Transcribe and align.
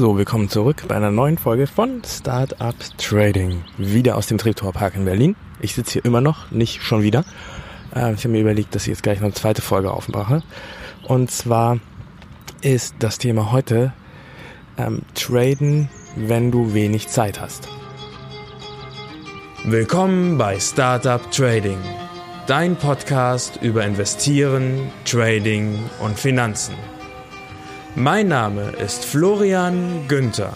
So, 0.00 0.16
willkommen 0.16 0.48
zurück 0.48 0.84
bei 0.88 0.96
einer 0.96 1.10
neuen 1.10 1.36
Folge 1.36 1.66
von 1.66 2.00
Startup 2.06 2.74
Trading. 2.96 3.62
Wieder 3.76 4.16
aus 4.16 4.28
dem 4.28 4.38
Treptower 4.38 4.72
in 4.94 5.04
Berlin. 5.04 5.36
Ich 5.60 5.74
sitze 5.74 5.92
hier 5.92 6.06
immer 6.06 6.22
noch, 6.22 6.50
nicht 6.50 6.82
schon 6.82 7.02
wieder. 7.02 7.22
Äh, 7.94 8.14
ich 8.14 8.20
habe 8.20 8.30
mir 8.30 8.40
überlegt, 8.40 8.74
dass 8.74 8.84
ich 8.84 8.88
jetzt 8.88 9.02
gleich 9.02 9.18
noch 9.18 9.26
eine 9.26 9.34
zweite 9.34 9.60
Folge 9.60 9.92
aufmache. 9.92 10.42
Und 11.02 11.30
zwar 11.30 11.80
ist 12.62 12.94
das 13.00 13.18
Thema 13.18 13.52
heute 13.52 13.92
ähm, 14.78 15.02
Traden, 15.14 15.90
wenn 16.16 16.50
du 16.50 16.72
wenig 16.72 17.08
Zeit 17.08 17.38
hast. 17.38 17.68
Willkommen 19.66 20.38
bei 20.38 20.58
Startup 20.60 21.30
Trading, 21.30 21.76
dein 22.46 22.74
Podcast 22.74 23.58
über 23.60 23.84
Investieren, 23.84 24.90
Trading 25.04 25.78
und 26.00 26.18
Finanzen. 26.18 26.72
Mein 27.96 28.28
Name 28.28 28.70
ist 28.82 29.04
Florian 29.04 30.06
Günther. 30.06 30.54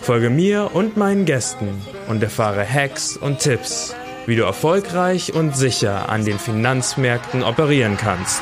Folge 0.00 0.30
mir 0.30 0.70
und 0.72 0.96
meinen 0.96 1.26
Gästen 1.26 1.82
und 2.08 2.22
erfahre 2.22 2.66
Hacks 2.66 3.16
und 3.16 3.40
Tipps, 3.40 3.94
wie 4.26 4.36
du 4.36 4.42
erfolgreich 4.42 5.34
und 5.34 5.54
sicher 5.54 6.08
an 6.08 6.24
den 6.24 6.38
Finanzmärkten 6.38 7.42
operieren 7.42 7.96
kannst. 7.96 8.40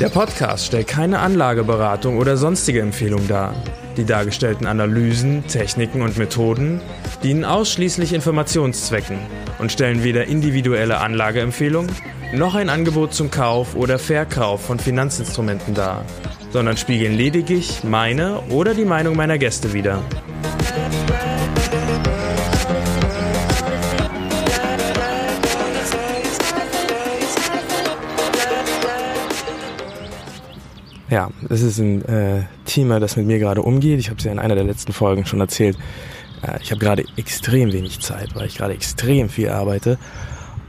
Der 0.00 0.08
Podcast 0.08 0.66
stellt 0.66 0.88
keine 0.88 1.18
Anlageberatung 1.20 2.18
oder 2.18 2.36
sonstige 2.36 2.80
Empfehlung 2.80 3.28
dar. 3.28 3.54
Die 3.96 4.04
dargestellten 4.04 4.66
Analysen, 4.66 5.46
Techniken 5.46 6.02
und 6.02 6.18
Methoden 6.18 6.80
dienen 7.22 7.44
ausschließlich 7.44 8.12
Informationszwecken 8.12 9.18
und 9.58 9.72
stellen 9.72 10.04
weder 10.04 10.26
individuelle 10.26 10.98
Anlageempfehlungen 10.98 11.90
noch 12.32 12.54
ein 12.54 12.68
Angebot 12.68 13.14
zum 13.14 13.30
Kauf 13.30 13.74
oder 13.74 13.98
Verkauf 13.98 14.66
von 14.66 14.78
Finanzinstrumenten 14.78 15.74
dar, 15.74 16.04
sondern 16.50 16.76
spiegeln 16.76 17.16
lediglich 17.16 17.84
meine 17.84 18.40
oder 18.50 18.74
die 18.74 18.84
Meinung 18.84 19.16
meiner 19.16 19.38
Gäste 19.38 19.72
wider. 19.72 20.02
Ja, 31.08 31.30
das 31.48 31.62
ist 31.62 31.78
ein 31.78 32.04
äh, 32.04 32.42
Thema, 32.64 32.98
das 32.98 33.16
mit 33.16 33.26
mir 33.26 33.38
gerade 33.38 33.62
umgeht. 33.62 34.00
Ich 34.00 34.08
habe 34.08 34.18
es 34.18 34.24
ja 34.24 34.32
in 34.32 34.40
einer 34.40 34.56
der 34.56 34.64
letzten 34.64 34.92
Folgen 34.92 35.24
schon 35.24 35.40
erzählt. 35.40 35.78
Äh, 36.46 36.58
ich 36.62 36.70
habe 36.70 36.80
gerade 36.80 37.04
extrem 37.16 37.72
wenig 37.72 38.00
Zeit, 38.00 38.34
weil 38.34 38.46
ich 38.46 38.56
gerade 38.56 38.74
extrem 38.74 39.28
viel 39.28 39.48
arbeite 39.48 39.98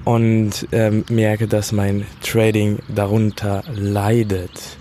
und 0.03 0.67
ähm, 0.71 1.03
merke, 1.09 1.47
dass 1.47 1.71
mein 1.71 2.05
Trading 2.23 2.79
darunter 2.87 3.63
leidet. 3.73 4.77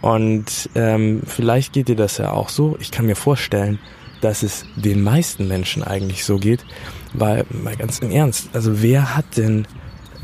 Und 0.00 0.70
ähm, 0.74 1.22
vielleicht 1.26 1.72
geht 1.72 1.88
dir 1.88 1.96
das 1.96 2.18
ja 2.18 2.32
auch 2.32 2.48
so. 2.48 2.76
Ich 2.80 2.90
kann 2.90 3.06
mir 3.06 3.16
vorstellen, 3.16 3.78
dass 4.20 4.42
es 4.42 4.64
den 4.76 5.02
meisten 5.02 5.48
Menschen 5.48 5.82
eigentlich 5.82 6.24
so 6.24 6.38
geht, 6.38 6.64
weil 7.12 7.44
mal 7.50 7.76
ganz 7.76 7.98
im 7.98 8.10
Ernst, 8.10 8.48
also 8.52 8.82
wer 8.82 9.16
hat 9.16 9.36
denn 9.36 9.66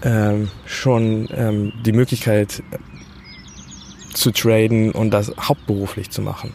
ähm, 0.02 0.48
schon 0.66 1.28
ähm, 1.32 1.72
die 1.84 1.92
Möglichkeit 1.92 2.62
zu 4.12 4.30
traden 4.30 4.92
und 4.92 5.10
das 5.10 5.32
hauptberuflich 5.40 6.10
zu 6.10 6.22
machen? 6.22 6.52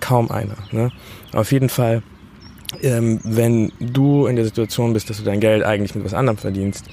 Kaum 0.00 0.30
einer. 0.30 0.56
Ne? 0.72 0.92
Auf 1.32 1.52
jeden 1.52 1.68
Fall 1.68 2.02
ähm, 2.82 3.20
wenn 3.22 3.72
du 3.78 4.26
in 4.26 4.36
der 4.36 4.44
Situation 4.44 4.92
bist, 4.92 5.08
dass 5.08 5.18
du 5.18 5.24
dein 5.24 5.40
Geld 5.40 5.64
eigentlich 5.64 5.94
mit 5.94 6.04
was 6.04 6.14
anderem 6.14 6.36
verdienst 6.36 6.84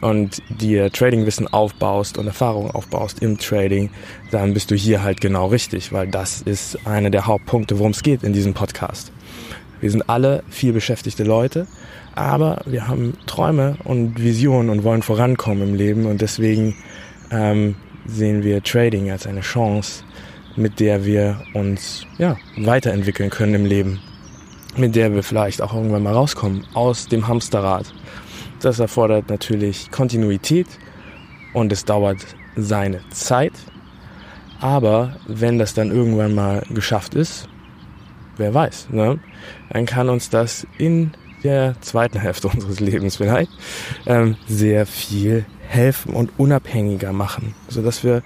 und 0.00 0.42
dir 0.48 0.90
Tradingwissen 0.92 1.48
aufbaust 1.48 2.18
und 2.18 2.26
Erfahrungen 2.26 2.70
aufbaust 2.70 3.22
im 3.22 3.38
Trading, 3.38 3.90
dann 4.30 4.54
bist 4.54 4.70
du 4.70 4.74
hier 4.74 5.02
halt 5.02 5.20
genau 5.20 5.46
richtig, 5.46 5.92
weil 5.92 6.08
das 6.08 6.42
ist 6.42 6.86
einer 6.86 7.10
der 7.10 7.26
Hauptpunkte, 7.26 7.78
worum 7.78 7.92
es 7.92 8.02
geht 8.02 8.22
in 8.22 8.32
diesem 8.32 8.54
Podcast. 8.54 9.12
Wir 9.80 9.90
sind 9.90 10.08
alle 10.08 10.42
viel 10.48 10.72
beschäftigte 10.72 11.24
Leute, 11.24 11.66
aber 12.14 12.62
wir 12.64 12.88
haben 12.88 13.14
Träume 13.26 13.76
und 13.84 14.22
Visionen 14.22 14.70
und 14.70 14.84
wollen 14.84 15.02
vorankommen 15.02 15.70
im 15.70 15.74
Leben 15.74 16.06
und 16.06 16.20
deswegen 16.20 16.74
ähm, 17.30 17.74
sehen 18.06 18.42
wir 18.42 18.62
Trading 18.62 19.10
als 19.10 19.26
eine 19.26 19.40
Chance, 19.40 20.04
mit 20.54 20.80
der 20.80 21.04
wir 21.04 21.42
uns 21.52 22.06
ja, 22.16 22.36
weiterentwickeln 22.56 23.28
können 23.28 23.54
im 23.54 23.66
Leben 23.66 24.00
mit 24.76 24.94
der 24.94 25.14
wir 25.14 25.22
vielleicht 25.22 25.62
auch 25.62 25.74
irgendwann 25.74 26.02
mal 26.02 26.12
rauskommen 26.12 26.64
aus 26.74 27.06
dem 27.06 27.28
Hamsterrad. 27.28 27.92
Das 28.60 28.78
erfordert 28.78 29.28
natürlich 29.28 29.90
Kontinuität 29.90 30.66
und 31.52 31.72
es 31.72 31.84
dauert 31.84 32.18
seine 32.56 33.00
Zeit. 33.10 33.52
Aber 34.60 35.16
wenn 35.26 35.58
das 35.58 35.74
dann 35.74 35.90
irgendwann 35.90 36.34
mal 36.34 36.62
geschafft 36.70 37.14
ist, 37.14 37.48
wer 38.36 38.54
weiß, 38.54 38.88
ne? 38.90 39.18
dann 39.70 39.86
kann 39.86 40.08
uns 40.08 40.30
das 40.30 40.66
in 40.78 41.12
der 41.44 41.80
zweiten 41.80 42.18
Hälfte 42.18 42.48
unseres 42.54 42.80
Lebens 42.80 43.16
vielleicht 43.16 43.50
ähm, 44.06 44.36
sehr 44.46 44.86
viel 44.86 45.44
helfen 45.68 46.14
und 46.14 46.30
unabhängiger 46.38 47.12
machen, 47.12 47.54
sodass 47.68 48.04
wir 48.04 48.22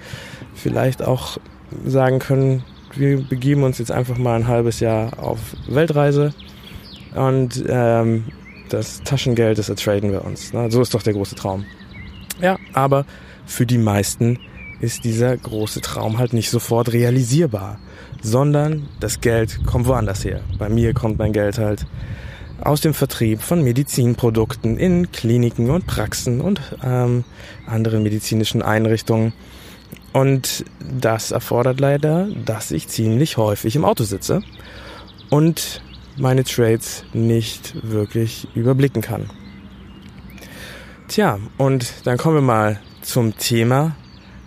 vielleicht 0.55 1.03
auch 1.03 1.39
sagen 1.85 2.19
können, 2.19 2.65
wir 2.99 3.23
begeben 3.23 3.63
uns 3.63 3.79
jetzt 3.79 3.93
einfach 3.93 4.19
mal 4.19 4.37
ein 4.37 4.49
halbes 4.49 4.81
Jahr 4.81 5.19
auf 5.19 5.39
Weltreise 5.69 6.35
und 7.15 7.65
ähm, 7.69 8.25
das 8.69 9.03
Taschengeld, 9.03 9.59
das 9.59 9.69
ertraden 9.69 10.13
wir 10.13 10.25
uns. 10.25 10.53
Ne? 10.53 10.71
So 10.71 10.81
ist 10.81 10.95
doch 10.95 11.03
der 11.03 11.13
große 11.13 11.35
Traum. 11.35 11.65
Ja, 12.41 12.59
aber 12.73 13.05
für 13.47 13.67
die 13.67 13.79
meisten 13.79 14.39
ist 14.81 15.05
dieser 15.05 15.37
große 15.37 15.81
Traum 15.81 16.19
halt 16.19 16.33
nicht 16.33 16.51
sofort 16.51 16.93
realisierbar, 16.93 17.79
sondern 18.23 18.89
das 18.99 19.21
Geld 19.21 19.65
kommt 19.67 19.87
woanders 19.87 20.25
her. 20.25 20.41
Bei 20.59 20.69
mir 20.69 20.95
kommt 20.95 21.19
mein 21.19 21.33
Geld 21.33 21.59
halt 21.59 21.87
aus 22.63 22.81
dem 22.81 22.95
Vertrieb 22.95 23.41
von 23.43 23.63
Medizinprodukten 23.63 24.79
in 24.79 25.11
Kliniken 25.13 25.71
und 25.71 25.87
Praxen 25.87 26.41
und 26.41 26.61
ähm, 26.83 27.25
anderen 27.67 28.03
medizinischen 28.03 28.63
Einrichtungen. 28.63 29.33
Und 30.13 30.65
das 30.81 31.31
erfordert 31.31 31.79
leider, 31.79 32.29
dass 32.45 32.73
ich 32.73 32.89
ziemlich 32.89 33.37
häufig 33.37 33.77
im 33.77 33.85
Auto 33.85 34.05
sitze 34.05 34.43
und 35.31 35.83
meine 36.17 36.45
Trades 36.45 37.05
nicht 37.13 37.75
wirklich 37.89 38.49
überblicken 38.55 39.03
kann. 39.03 39.31
Tja, 41.09 41.39
und 41.59 42.07
dann 42.07 42.19
kommen 42.19 42.37
wir 42.37 42.43
mal 42.43 42.81
zum 43.03 43.37
Thema, 43.37 43.97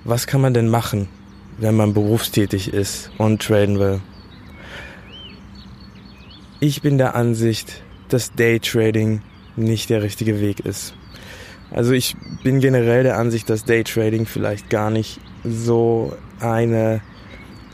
was 0.04 0.28
kann 0.28 0.42
man 0.42 0.54
denn 0.54 0.70
machen, 0.70 1.08
wenn 1.58 1.76
man 1.76 1.94
berufstätig 1.94 2.74
ist 2.74 3.10
und 3.18 3.42
traden 3.42 3.80
will? 3.80 4.02
Ich 6.60 6.82
bin 6.82 6.98
der 6.98 7.16
Ansicht, 7.16 7.82
dass 8.10 8.34
Daytrading 8.34 9.22
nicht 9.56 9.90
der 9.90 10.04
richtige 10.04 10.40
Weg 10.40 10.62
ist. 10.62 10.94
Also 11.72 11.94
ich 11.94 12.16
bin 12.44 12.60
generell 12.60 13.04
der 13.04 13.18
Ansicht, 13.18 13.50
dass 13.50 13.66
Daytrading 13.66 14.26
vielleicht 14.26 14.70
gar 14.70 14.90
nicht 14.90 15.20
so 15.44 16.14
eine 16.40 17.02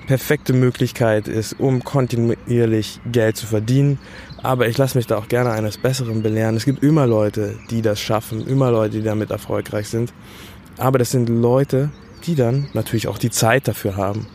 perfekte 0.08 0.54
Möglichkeit 0.54 1.28
ist, 1.28 1.60
um 1.60 1.84
kontinuierlich 1.84 3.00
Geld 3.12 3.38
zu 3.38 3.46
verdienen. 3.46 4.00
Aber 4.42 4.68
ich 4.68 4.78
lasse 4.78 4.98
mich 4.98 5.06
da 5.06 5.18
auch 5.18 5.28
gerne 5.28 5.52
eines 5.52 5.78
Besseren 5.78 6.24
belehren. 6.24 6.56
Es 6.56 6.66
gibt 6.66 6.84
immer 6.84 7.06
Leute, 7.06 7.60
die 7.70 7.82
das 7.82 8.00
schaffen, 8.00 8.48
immer 8.48 8.72
Leute, 8.72 8.98
die 8.98 9.04
damit 9.04 9.30
erfolgreich 9.30 9.88
sind. 9.88 10.14
Aber 10.78 10.98
das 10.98 11.12
sind 11.12 11.30
Leute, 11.30 11.92
die 12.26 12.36
dann 12.36 12.70
natürlich 12.74 13.08
auch 13.08 13.18
die 13.18 13.30
Zeit 13.30 13.68
dafür 13.68 13.98
haben. 13.98 14.26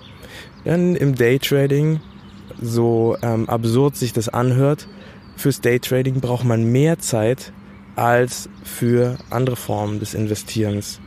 Denn 0.65 0.95
im 0.95 1.15
Daytrading, 1.15 2.01
so 2.61 3.17
ähm, 3.23 3.49
absurd 3.49 3.97
sich 3.97 4.13
das 4.13 4.29
anhört, 4.29 4.87
fürs 5.37 5.61
Daytrading 5.61 6.21
braucht 6.21 6.45
man 6.45 6.71
mehr 6.71 6.99
Zeit 7.01 7.53
als 7.97 8.49
für 8.63 9.19
andere 9.31 9.57
Formen 9.57 9.99
des 9.99 10.15
Investierens. 10.15 11.01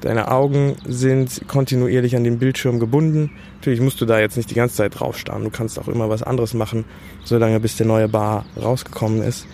Deine 0.00 0.30
Augen 0.30 0.76
sind 0.86 1.42
kontinuierlich 1.48 2.16
an 2.16 2.24
den 2.24 2.38
Bildschirm 2.38 2.78
gebunden. 2.78 3.30
Natürlich 3.56 3.80
musst 3.80 4.00
du 4.00 4.04
da 4.04 4.20
jetzt 4.20 4.36
nicht 4.36 4.50
die 4.50 4.54
ganze 4.54 4.76
Zeit 4.76 4.98
drauf 4.98 5.18
starren. 5.18 5.44
Du 5.44 5.50
kannst 5.50 5.78
auch 5.78 5.88
immer 5.88 6.08
was 6.08 6.22
anderes 6.22 6.54
machen, 6.54 6.84
solange 7.24 7.60
bis 7.60 7.76
der 7.76 7.86
neue 7.86 8.08
Bar 8.08 8.44
rausgekommen 8.62 9.22
ist. 9.22 9.46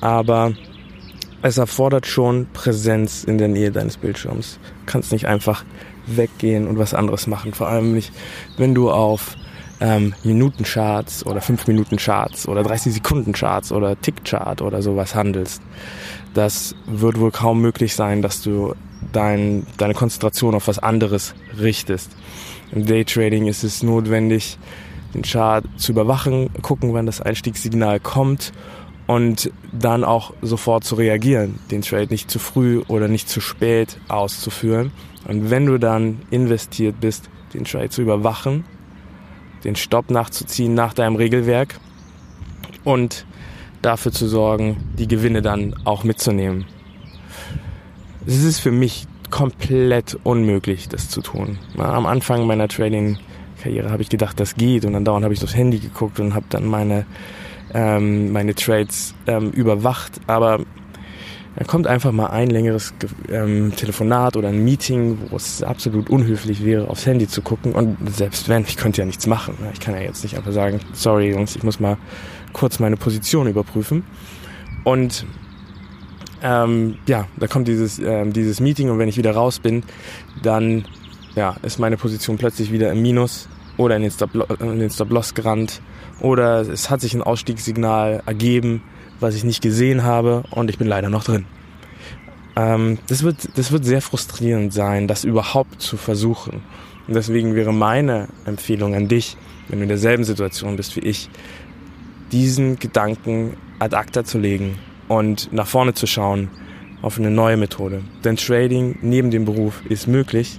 Aber 0.00 0.52
es 1.42 1.58
erfordert 1.58 2.06
schon 2.06 2.46
Präsenz 2.52 3.22
in 3.24 3.38
der 3.38 3.48
Nähe 3.48 3.70
deines 3.70 3.96
Bildschirms. 3.96 4.58
Du 4.84 4.92
kannst 4.92 5.12
nicht 5.12 5.26
einfach 5.26 5.64
weggehen 6.06 6.66
und 6.66 6.78
was 6.78 6.94
anderes 6.94 7.26
machen. 7.26 7.54
Vor 7.54 7.68
allem 7.68 7.94
nicht, 7.94 8.12
wenn 8.56 8.74
du 8.74 8.90
auf 8.90 9.36
ähm, 9.80 10.14
Minutencharts 10.24 11.26
oder 11.26 11.40
5 11.40 11.66
Minuten 11.66 11.96
Charts 11.96 12.48
oder 12.48 12.62
30 12.62 12.94
Sekunden 12.94 13.32
Charts 13.32 13.72
oder 13.72 14.00
Tick-Chart 14.00 14.62
oder 14.62 14.82
sowas 14.82 15.14
handelst. 15.14 15.62
Das 16.32 16.74
wird 16.86 17.18
wohl 17.18 17.30
kaum 17.30 17.60
möglich 17.60 17.94
sein, 17.94 18.22
dass 18.22 18.42
du 18.42 18.74
dein, 19.12 19.66
deine 19.76 19.94
Konzentration 19.94 20.54
auf 20.54 20.68
was 20.68 20.78
anderes 20.78 21.34
richtest. 21.58 22.10
Im 22.72 22.86
Daytrading 22.86 23.46
ist 23.46 23.64
es 23.64 23.82
notwendig, 23.82 24.58
den 25.14 25.22
Chart 25.22 25.64
zu 25.76 25.92
überwachen, 25.92 26.50
gucken, 26.62 26.92
wann 26.92 27.06
das 27.06 27.20
Einstiegssignal 27.20 28.00
kommt 28.00 28.52
und 29.06 29.52
dann 29.72 30.04
auch 30.04 30.32
sofort 30.42 30.84
zu 30.84 30.94
reagieren, 30.96 31.58
den 31.70 31.82
Trade 31.82 32.08
nicht 32.10 32.30
zu 32.30 32.38
früh 32.38 32.82
oder 32.88 33.08
nicht 33.08 33.28
zu 33.28 33.40
spät 33.40 33.98
auszuführen. 34.08 34.92
Und 35.26 35.50
wenn 35.50 35.66
du 35.66 35.78
dann 35.78 36.22
investiert 36.30 37.00
bist, 37.00 37.30
den 37.52 37.64
Trade 37.64 37.90
zu 37.90 38.02
überwachen, 38.02 38.64
den 39.64 39.76
Stopp 39.76 40.10
nachzuziehen 40.10 40.74
nach 40.74 40.94
deinem 40.94 41.16
Regelwerk 41.16 41.78
und 42.82 43.24
dafür 43.82 44.12
zu 44.12 44.26
sorgen, 44.26 44.76
die 44.98 45.08
Gewinne 45.08 45.42
dann 45.42 45.74
auch 45.84 46.04
mitzunehmen. 46.04 46.66
Es 48.26 48.42
ist 48.42 48.60
für 48.60 48.70
mich 48.70 49.06
komplett 49.30 50.18
unmöglich, 50.22 50.88
das 50.88 51.08
zu 51.08 51.20
tun. 51.20 51.58
Am 51.76 52.06
Anfang 52.06 52.46
meiner 52.46 52.68
Trading-Karriere 52.68 53.90
habe 53.90 54.02
ich 54.02 54.08
gedacht, 54.08 54.40
das 54.40 54.54
geht 54.54 54.84
und 54.84 54.94
dann 54.94 55.04
dauernd 55.04 55.24
habe 55.24 55.34
ich 55.34 55.42
aufs 55.42 55.54
Handy 55.54 55.78
geguckt 55.78 56.20
und 56.20 56.34
habe 56.34 56.46
dann 56.48 56.66
meine 56.66 57.04
ähm, 57.74 58.32
meine 58.32 58.54
Trades 58.54 59.14
ähm, 59.26 59.50
überwacht, 59.50 60.20
aber 60.26 60.60
da 61.56 61.64
kommt 61.64 61.86
einfach 61.86 62.12
mal 62.12 62.28
ein 62.28 62.50
längeres 62.50 62.94
ähm, 63.30 63.72
Telefonat 63.76 64.36
oder 64.36 64.48
ein 64.48 64.64
Meeting, 64.64 65.18
wo 65.30 65.36
es 65.36 65.62
absolut 65.62 66.10
unhöflich 66.10 66.64
wäre, 66.64 66.88
aufs 66.88 67.06
Handy 67.06 67.28
zu 67.28 67.42
gucken. 67.42 67.72
Und 67.72 67.96
selbst 68.10 68.48
wenn, 68.48 68.62
ich 68.62 68.76
könnte 68.76 69.02
ja 69.02 69.06
nichts 69.06 69.28
machen. 69.28 69.54
Ich 69.72 69.78
kann 69.78 69.94
ja 69.94 70.00
jetzt 70.00 70.24
nicht 70.24 70.36
einfach 70.36 70.50
sagen, 70.50 70.80
sorry 70.94 71.30
Jungs, 71.30 71.54
ich 71.54 71.62
muss 71.62 71.78
mal 71.78 71.96
kurz 72.52 72.80
meine 72.80 72.96
Position 72.96 73.46
überprüfen. 73.46 74.02
Und 74.82 75.24
ähm, 76.44 76.98
ja, 77.06 77.26
da 77.38 77.46
kommt 77.46 77.66
dieses, 77.68 77.98
ähm, 77.98 78.34
dieses 78.34 78.60
Meeting 78.60 78.90
und 78.90 78.98
wenn 78.98 79.08
ich 79.08 79.16
wieder 79.16 79.32
raus 79.32 79.58
bin, 79.58 79.82
dann 80.42 80.84
ja, 81.34 81.56
ist 81.62 81.78
meine 81.80 81.96
Position 81.96 82.36
plötzlich 82.36 82.70
wieder 82.70 82.92
im 82.92 83.00
Minus 83.00 83.48
oder 83.78 83.96
in 83.96 84.02
den 84.02 84.10
Stop-Loss 84.10 85.28
Stop 85.28 85.34
gerannt 85.34 85.80
oder 86.20 86.60
es 86.60 86.90
hat 86.90 87.00
sich 87.00 87.14
ein 87.14 87.22
Ausstiegssignal 87.22 88.22
ergeben, 88.26 88.82
was 89.20 89.34
ich 89.34 89.42
nicht 89.42 89.62
gesehen 89.62 90.04
habe 90.04 90.44
und 90.50 90.68
ich 90.68 90.76
bin 90.76 90.86
leider 90.86 91.08
noch 91.08 91.24
drin. 91.24 91.46
Ähm, 92.56 92.98
das, 93.08 93.22
wird, 93.22 93.48
das 93.56 93.72
wird 93.72 93.86
sehr 93.86 94.02
frustrierend 94.02 94.72
sein, 94.74 95.08
das 95.08 95.24
überhaupt 95.24 95.80
zu 95.80 95.96
versuchen. 95.96 96.62
Und 97.08 97.14
deswegen 97.14 97.54
wäre 97.54 97.72
meine 97.72 98.28
Empfehlung 98.44 98.94
an 98.94 99.08
dich, 99.08 99.38
wenn 99.68 99.78
du 99.78 99.84
in 99.84 99.88
derselben 99.88 100.24
Situation 100.24 100.76
bist 100.76 100.94
wie 100.94 101.00
ich, 101.00 101.30
diesen 102.32 102.78
Gedanken 102.78 103.56
ad 103.78 103.96
acta 103.96 104.24
zu 104.24 104.38
legen 104.38 104.78
und 105.08 105.52
nach 105.52 105.66
vorne 105.66 105.94
zu 105.94 106.06
schauen 106.06 106.50
auf 107.02 107.18
eine 107.18 107.30
neue 107.30 107.56
Methode. 107.56 108.02
Denn 108.24 108.36
Trading 108.36 108.98
neben 109.02 109.30
dem 109.30 109.44
Beruf 109.44 109.82
ist 109.88 110.06
möglich. 110.06 110.58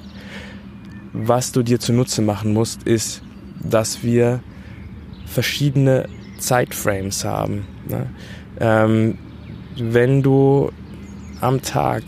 Was 1.13 1.51
du 1.51 1.63
dir 1.63 1.79
zunutze 1.79 2.21
machen 2.21 2.53
musst, 2.53 2.83
ist, 2.83 3.23
dass 3.63 4.03
wir 4.03 4.41
verschiedene 5.25 6.07
Zeitframes 6.37 7.25
haben. 7.25 7.65
Ne? 7.89 8.07
Ähm, 8.59 9.17
wenn 9.77 10.21
du 10.21 10.71
am 11.41 11.61
Tag 11.61 12.03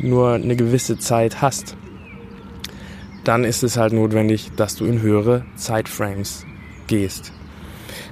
nur 0.00 0.34
eine 0.34 0.56
gewisse 0.56 0.98
Zeit 0.98 1.42
hast, 1.42 1.76
dann 3.24 3.44
ist 3.44 3.62
es 3.62 3.76
halt 3.76 3.92
notwendig, 3.92 4.50
dass 4.56 4.76
du 4.76 4.84
in 4.84 5.00
höhere 5.00 5.44
Zeitframes 5.56 6.44
gehst. 6.86 7.32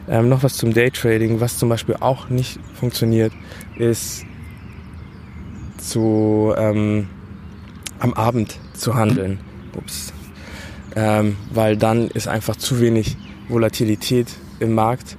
Ähm, 0.08 0.28
noch 0.28 0.42
was 0.42 0.56
zum 0.56 0.74
Daytrading, 0.74 1.40
was 1.40 1.58
zum 1.58 1.68
Beispiel 1.68 1.96
auch 2.00 2.28
nicht 2.28 2.58
funktioniert, 2.74 3.32
ist 3.76 4.24
zu 5.78 6.52
ähm, 6.56 7.08
am 7.98 8.14
Abend 8.14 8.58
zu 8.74 8.94
handeln. 8.94 9.38
Ups. 9.76 10.12
Ähm, 10.94 11.36
weil 11.52 11.76
dann 11.76 12.08
ist 12.08 12.28
einfach 12.28 12.56
zu 12.56 12.80
wenig 12.80 13.16
Volatilität 13.48 14.28
im 14.60 14.74
Markt 14.74 15.16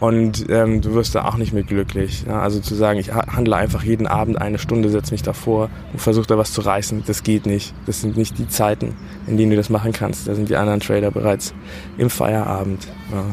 und 0.00 0.46
ähm, 0.48 0.80
du 0.80 0.94
wirst 0.94 1.14
da 1.14 1.26
auch 1.26 1.36
nicht 1.36 1.52
mit 1.52 1.68
glücklich. 1.68 2.24
Ja? 2.26 2.40
Also 2.40 2.60
zu 2.60 2.74
sagen, 2.74 2.98
ich 2.98 3.12
handle 3.12 3.54
einfach 3.54 3.82
jeden 3.82 4.06
Abend 4.06 4.40
eine 4.40 4.58
Stunde, 4.58 4.88
setze 4.88 5.12
mich 5.12 5.22
davor 5.22 5.68
und 5.92 6.00
versuche 6.00 6.26
da 6.26 6.38
was 6.38 6.52
zu 6.52 6.62
reißen, 6.62 7.04
das 7.06 7.22
geht 7.22 7.44
nicht. 7.44 7.74
Das 7.84 8.00
sind 8.00 8.16
nicht 8.16 8.38
die 8.38 8.48
Zeiten, 8.48 8.94
in 9.26 9.36
denen 9.36 9.50
du 9.50 9.56
das 9.56 9.68
machen 9.68 9.92
kannst. 9.92 10.26
Da 10.26 10.34
sind 10.34 10.48
die 10.48 10.56
anderen 10.56 10.80
Trader 10.80 11.10
bereits 11.10 11.54
im 11.98 12.08
Feierabend. 12.08 12.88
Ja. 13.12 13.24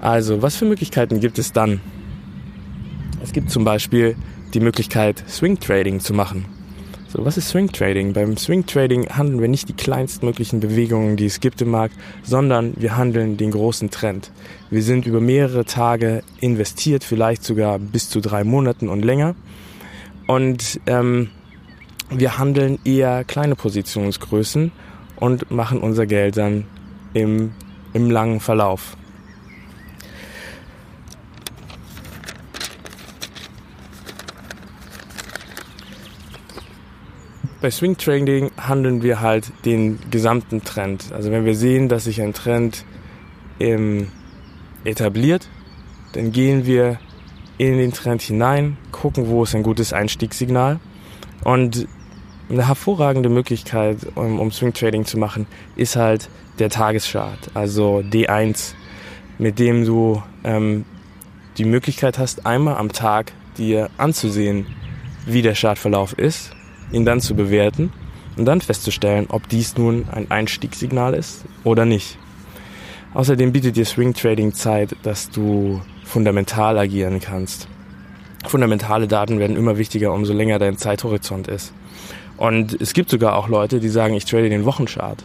Also, 0.00 0.42
was 0.42 0.56
für 0.56 0.64
Möglichkeiten 0.64 1.20
gibt 1.20 1.38
es 1.38 1.52
dann? 1.52 1.80
Es 3.22 3.32
gibt 3.32 3.50
zum 3.50 3.64
Beispiel 3.64 4.16
die 4.54 4.60
Möglichkeit, 4.60 5.24
Swing 5.28 5.58
Trading 5.58 6.00
zu 6.00 6.14
machen. 6.14 6.44
So, 7.08 7.24
was 7.24 7.36
ist 7.36 7.48
Swing 7.48 7.70
Trading? 7.72 8.12
Beim 8.12 8.36
Swing 8.36 8.66
Trading 8.66 9.08
handeln 9.08 9.40
wir 9.40 9.48
nicht 9.48 9.68
die 9.68 9.72
kleinstmöglichen 9.72 10.60
Bewegungen, 10.60 11.16
die 11.16 11.26
es 11.26 11.40
gibt 11.40 11.62
im 11.62 11.70
Markt, 11.70 11.94
sondern 12.22 12.74
wir 12.76 12.96
handeln 12.96 13.36
den 13.36 13.52
großen 13.52 13.90
Trend. 13.90 14.32
Wir 14.70 14.82
sind 14.82 15.06
über 15.06 15.20
mehrere 15.20 15.64
Tage 15.64 16.22
investiert, 16.40 17.04
vielleicht 17.04 17.44
sogar 17.44 17.78
bis 17.78 18.10
zu 18.10 18.20
drei 18.20 18.44
Monaten 18.44 18.88
und 18.88 19.04
länger. 19.04 19.34
Und 20.26 20.80
ähm, 20.86 21.30
wir 22.10 22.38
handeln 22.38 22.78
eher 22.84 23.24
kleine 23.24 23.54
Positionsgrößen 23.54 24.72
und 25.16 25.50
machen 25.50 25.80
unser 25.80 26.06
Geld 26.06 26.36
dann 26.36 26.64
im, 27.14 27.52
im 27.92 28.10
langen 28.10 28.40
Verlauf. 28.40 28.96
Bei 37.66 37.70
Swing 37.72 37.96
Trading 37.96 38.52
handeln 38.56 39.02
wir 39.02 39.20
halt 39.20 39.50
den 39.64 39.98
gesamten 40.08 40.62
Trend. 40.62 41.06
Also 41.10 41.32
wenn 41.32 41.44
wir 41.44 41.56
sehen, 41.56 41.88
dass 41.88 42.04
sich 42.04 42.22
ein 42.22 42.32
Trend 42.32 42.84
ähm, 43.58 44.06
etabliert, 44.84 45.48
dann 46.12 46.30
gehen 46.30 46.64
wir 46.64 47.00
in 47.58 47.76
den 47.76 47.92
Trend 47.92 48.22
hinein, 48.22 48.76
gucken, 48.92 49.26
wo 49.26 49.42
ist 49.42 49.56
ein 49.56 49.64
gutes 49.64 49.92
Einstiegssignal. 49.92 50.78
Und 51.42 51.88
eine 52.48 52.68
hervorragende 52.68 53.30
Möglichkeit, 53.30 53.98
um, 54.14 54.38
um 54.38 54.52
Swing 54.52 54.72
Trading 54.72 55.04
zu 55.04 55.18
machen, 55.18 55.48
ist 55.74 55.96
halt 55.96 56.28
der 56.60 56.70
Tageschart, 56.70 57.50
also 57.54 57.98
D1, 57.98 58.74
mit 59.38 59.58
dem 59.58 59.84
du 59.84 60.22
ähm, 60.44 60.84
die 61.58 61.64
Möglichkeit 61.64 62.16
hast, 62.16 62.46
einmal 62.46 62.76
am 62.76 62.92
Tag 62.92 63.32
dir 63.58 63.90
anzusehen, 63.98 64.68
wie 65.26 65.42
der 65.42 65.54
Chartverlauf 65.54 66.16
ist 66.16 66.55
ihn 66.92 67.04
dann 67.04 67.20
zu 67.20 67.34
bewerten 67.34 67.92
und 68.36 68.44
dann 68.44 68.60
festzustellen, 68.60 69.26
ob 69.28 69.48
dies 69.48 69.76
nun 69.76 70.06
ein 70.10 70.30
Einstiegssignal 70.30 71.14
ist 71.14 71.44
oder 71.64 71.84
nicht. 71.84 72.18
Außerdem 73.14 73.52
bietet 73.52 73.76
dir 73.76 73.86
Swing 73.86 74.12
Trading 74.12 74.52
Zeit, 74.52 74.94
dass 75.02 75.30
du 75.30 75.80
fundamental 76.04 76.78
agieren 76.78 77.20
kannst. 77.20 77.68
Fundamentale 78.46 79.08
Daten 79.08 79.38
werden 79.38 79.56
immer 79.56 79.78
wichtiger, 79.78 80.12
umso 80.12 80.32
länger 80.32 80.58
dein 80.58 80.76
Zeithorizont 80.76 81.48
ist. 81.48 81.72
Und 82.36 82.78
es 82.80 82.92
gibt 82.92 83.10
sogar 83.10 83.36
auch 83.36 83.48
Leute, 83.48 83.80
die 83.80 83.88
sagen, 83.88 84.14
ich 84.14 84.26
trade 84.26 84.50
den 84.50 84.64
Wochenchart. 84.64 85.24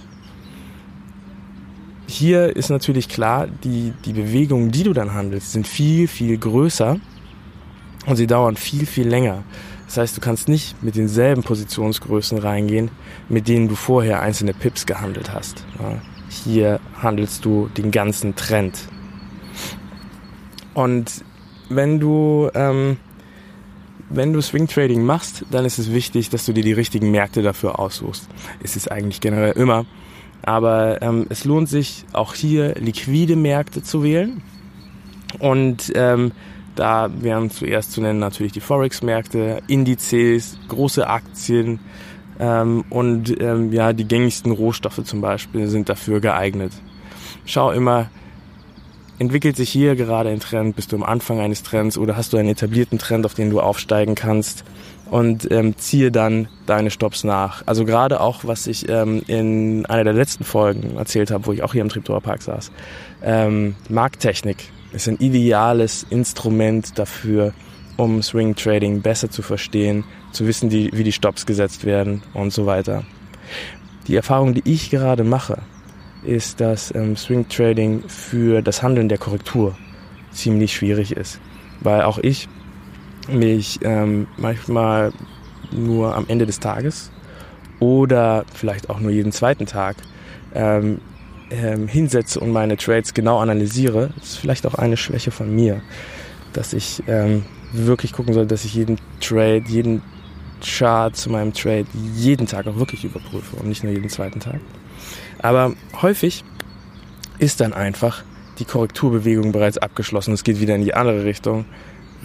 Hier 2.08 2.56
ist 2.56 2.70
natürlich 2.70 3.10
klar, 3.10 3.48
die, 3.64 3.94
die 4.06 4.14
Bewegungen, 4.14 4.72
die 4.72 4.84
du 4.84 4.94
dann 4.94 5.14
handelst, 5.14 5.52
sind 5.52 5.68
viel, 5.68 6.08
viel 6.08 6.38
größer 6.38 7.00
und 8.06 8.16
sie 8.16 8.28
dauern 8.28 8.56
viel, 8.56 8.86
viel 8.86 9.08
länger. 9.08 9.44
Das 9.92 9.98
heißt, 9.98 10.16
du 10.16 10.22
kannst 10.22 10.48
nicht 10.48 10.82
mit 10.82 10.96
denselben 10.96 11.44
Positionsgrößen 11.44 12.38
reingehen, 12.38 12.92
mit 13.28 13.50
denen 13.50 13.68
du 13.68 13.76
vorher 13.76 14.22
einzelne 14.22 14.54
Pips 14.54 14.86
gehandelt 14.86 15.34
hast. 15.34 15.66
Hier 16.30 16.80
handelst 17.02 17.44
du 17.44 17.68
den 17.76 17.92
ganzen 17.92 18.38
Trend. 18.38 18.88
Und 20.74 21.26
wenn 21.68 22.00
du, 22.00 22.50
ähm, 22.56 22.96
wenn 24.10 24.32
du 24.32 24.40
Swing 24.40 24.70
Trading 24.70 25.04
machst, 25.04 25.44
dann 25.52 25.66
ist 25.66 25.78
es 25.78 25.92
wichtig, 25.92 26.30
dass 26.30 26.46
du 26.46 26.54
dir 26.54 26.64
die 26.64 26.72
richtigen 26.72 27.12
Märkte 27.12 27.42
dafür 27.42 27.78
aussuchst. 27.78 28.30
Ist 28.64 28.78
es 28.78 28.88
eigentlich 28.88 29.20
generell 29.20 29.58
immer. 29.58 29.86
Aber 30.42 31.02
ähm, 31.02 31.26
es 31.28 31.44
lohnt 31.44 31.68
sich 31.68 32.06
auch 32.14 32.34
hier 32.34 32.76
liquide 32.76 33.36
Märkte 33.36 33.84
zu 33.84 34.04
wählen. 34.04 34.42
Und 35.40 35.92
ähm, 35.96 36.32
da 36.82 37.12
wären 37.22 37.52
zuerst 37.52 37.92
zu 37.92 38.02
nennen 38.02 38.18
natürlich 38.18 38.54
die 38.54 38.60
Forex-Märkte, 38.60 39.62
Indizes, 39.68 40.58
große 40.68 41.08
Aktien 41.08 41.80
ähm, 42.40 42.84
und 42.90 43.40
ähm, 43.40 43.72
ja, 43.72 43.94
die 43.94 44.06
gängigsten 44.06 44.52
Rohstoffe 44.52 45.04
zum 45.04 45.22
Beispiel 45.22 45.68
sind 45.68 45.90
dafür 45.90 46.22
geeignet. 46.22 46.74
Schau 47.46 47.70
immer, 47.70 48.10
entwickelt 49.20 49.58
sich 49.58 49.70
hier 49.70 49.96
gerade 49.96 50.30
ein 50.30 50.40
Trend, 50.40 50.76
bist 50.76 50.92
du 50.92 50.96
am 50.96 51.04
Anfang 51.04 51.40
eines 51.40 51.62
Trends 51.62 52.00
oder 52.00 52.18
hast 52.18 52.34
du 52.34 52.38
einen 52.38 52.50
etablierten 52.50 52.98
Trend, 52.98 53.28
auf 53.28 53.36
den 53.36 53.52
du 53.52 53.60
aufsteigen 53.60 54.16
kannst 54.16 54.64
und 55.12 55.52
ähm, 55.52 55.78
ziehe 55.78 56.12
dann 56.12 56.48
deine 56.66 56.90
Stops 56.90 57.24
nach. 57.24 57.62
Also 57.68 57.86
gerade 57.86 58.20
auch, 58.20 58.40
was 58.44 58.66
ich 58.66 58.90
ähm, 58.90 59.22
in 59.28 59.86
einer 59.86 60.04
der 60.04 60.14
letzten 60.14 60.46
Folgen 60.46 60.98
erzählt 60.98 61.30
habe, 61.30 61.46
wo 61.46 61.54
ich 61.54 61.62
auch 61.62 61.74
hier 61.74 61.84
im 61.84 61.90
Triptower 61.90 62.22
Park 62.22 62.42
saß, 62.42 62.72
ähm, 63.22 63.76
Markttechnik 63.88 64.72
ist 64.94 65.08
ein 65.08 65.18
ideales 65.18 66.06
Instrument 66.10 66.98
dafür, 66.98 67.54
um 67.98 68.22
Swing 68.22 68.56
Trading 68.56 69.02
besser 69.02 69.30
zu 69.30 69.42
verstehen, 69.42 70.04
zu 70.32 70.48
wissen, 70.48 70.70
die, 70.70 70.90
wie 70.94 71.04
die 71.04 71.12
Stops 71.12 71.46
gesetzt 71.46 71.86
werden 71.86 72.24
und 72.34 72.52
so 72.52 72.66
weiter. 72.66 73.04
Die 74.08 74.16
Erfahrung, 74.16 74.54
die 74.54 74.64
ich 74.66 74.90
gerade 74.90 75.24
mache, 75.24 75.60
ist, 76.24 76.60
dass 76.62 76.94
ähm, 76.94 77.16
Swing 77.16 77.48
Trading 77.48 78.04
für 78.08 78.62
das 78.62 78.82
Handeln 78.82 79.10
der 79.10 79.18
Korrektur 79.18 79.76
ziemlich 80.32 80.74
schwierig 80.74 81.12
ist. 81.12 81.40
weil 81.82 82.04
auch 82.04 82.20
ich 82.20 82.48
mich 83.28 83.80
ähm, 83.84 84.28
manchmal 84.38 85.12
nur 85.72 86.16
am 86.16 86.26
Ende 86.28 86.46
des 86.46 86.60
Tages 86.60 87.12
oder 87.80 88.46
vielleicht 88.54 88.90
auch 88.90 89.00
nur 89.00 89.12
jeden 89.12 89.32
zweiten 89.32 89.66
Tag 89.66 89.98
ähm, 90.54 91.00
ähm, 91.52 91.88
hinsetze 91.88 92.40
und 92.40 92.52
meine 92.52 92.78
Trades 92.78 93.14
genau 93.14 93.40
analysiere, 93.40 94.12
ist 94.22 94.38
vielleicht 94.38 94.66
auch 94.66 94.76
eine 94.76 94.98
Schwäche 94.98 95.32
von 95.32 95.54
mir, 95.54 95.82
dass 96.54 96.74
ich 96.74 97.04
ähm, 97.08 97.46
wirklich 97.74 98.14
gucken 98.14 98.34
soll, 98.34 98.46
dass 98.46 98.66
ich 98.66 98.74
jeden 98.74 98.98
Trade, 99.20 99.64
jeden 99.68 100.02
Chart 100.62 101.16
zu 101.16 101.30
meinem 101.30 101.54
Trade 101.54 101.86
jeden 102.16 102.48
Tag 102.48 102.68
auch 102.68 102.78
wirklich 102.78 103.04
überprüfe 103.04 103.56
und 103.58 103.68
nicht 103.68 103.84
nur 103.84 103.94
jeden 103.94 104.10
zweiten 104.10 104.40
Tag. 104.40 104.60
Aber 105.40 105.74
häufig 106.02 106.44
ist 107.40 107.62
dann 107.62 107.74
einfach 107.74 108.24
die 108.60 108.66
Korrekturbewegung 108.66 109.52
bereits 109.52 109.78
abgeschlossen. 109.78 110.34
Es 110.34 110.44
geht 110.44 110.60
wieder 110.60 110.76
in 110.76 110.84
die 110.84 110.94
andere 110.94 111.24
Richtung, 111.24 111.66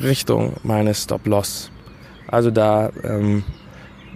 Richtung 0.02 0.54
meines 0.62 1.04
Stop-Loss. 1.04 1.70
Also 2.28 2.50
da 2.50 2.90
ähm, 3.02 3.42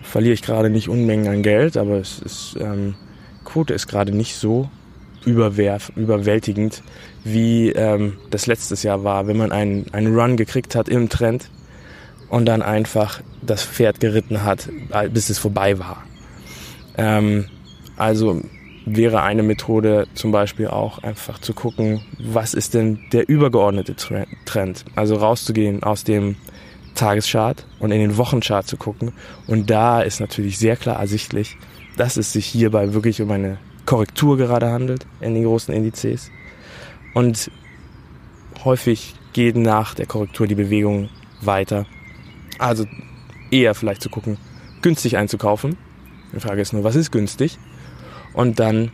verliere 0.03 0.35
ich 0.35 0.43
gerade 0.43 0.69
nicht 0.69 0.89
Unmengen 0.89 1.29
an 1.29 1.43
Geld, 1.43 1.77
aber 1.77 1.95
es 1.95 2.19
ist, 2.19 2.57
ähm, 2.61 2.95
Quote 3.45 3.73
ist 3.73 3.87
gerade 3.87 4.13
nicht 4.13 4.35
so 4.35 4.69
überwerf, 5.25 5.93
überwältigend, 5.97 6.83
wie 7.25 7.71
ähm, 7.71 8.17
das 8.31 8.47
letztes 8.47 8.83
Jahr 8.83 9.05
war, 9.05 9.27
wenn 9.27 9.37
man 9.37 9.53
einen, 9.53 9.87
einen 9.93 10.15
Run 10.15 10.37
gekriegt 10.37 10.75
hat 10.75 10.89
im 10.89 11.09
Trend 11.09 11.51
und 12.29 12.47
dann 12.47 12.63
einfach 12.63 13.21
das 13.43 13.65
Pferd 13.65 14.01
geritten 14.01 14.45
hat, 14.45 14.69
bis 15.13 15.31
es 15.31 15.39
vorbei 15.39 15.79
war. 15.79 16.05
Ähm, 16.97 17.47
also 17.97 18.41
wäre 18.87 19.23
eine 19.23 19.43
Methode 19.43 20.07
zum 20.15 20.33
Beispiel 20.33 20.69
auch 20.69 21.03
einfach 21.03 21.39
zu 21.39 21.53
gucken, 21.53 22.01
was 22.19 22.55
ist 22.55 22.75
denn 22.75 23.01
der 23.13 23.29
übergeordnete 23.29 23.95
Trend? 24.45 24.85
Also 24.95 25.17
rauszugehen 25.17 25.83
aus 25.83 26.05
dem 26.05 26.37
Tageschart 26.95 27.67
und 27.79 27.93
in 27.93 28.01
den 28.01 28.17
Wochenchart 28.17 28.67
zu 28.67 28.77
gucken. 28.77 29.13
Und 29.47 29.71
da 29.71 30.01
ist 30.01 30.21
natürlich 30.21 30.59
sehr 30.59 30.77
klar 30.77 30.99
ersichtlich, 30.99 31.57
dass 31.97 32.17
es 32.17 32.33
sich 32.33 32.47
hierbei 32.47 32.95
wirklich 32.95 33.21
um 33.21 33.31
eine 33.31 33.59
Korrektur 33.91 34.37
gerade 34.37 34.71
handelt 34.71 35.05
in 35.21 35.35
den 35.35 35.43
großen 35.43 35.75
Indizes. 35.75 36.31
Und 37.13 37.51
häufig 38.65 39.17
geht 39.33 39.57
nach 39.57 39.95
der 39.95 40.07
Korrektur 40.07 40.47
die 40.47 40.55
Bewegung 40.55 41.09
weiter. 41.41 41.87
Also 42.61 42.87
eher 43.51 43.75
vielleicht 43.75 44.01
zu 44.01 44.09
gucken, 44.09 44.39
günstig 44.81 45.17
einzukaufen. 45.17 45.77
Die 46.33 46.39
Frage 46.39 46.63
ist 46.63 46.73
nur, 46.73 46.85
was 46.85 46.95
ist 46.95 47.11
günstig? 47.11 47.59
Und 48.33 48.61
dann 48.61 48.93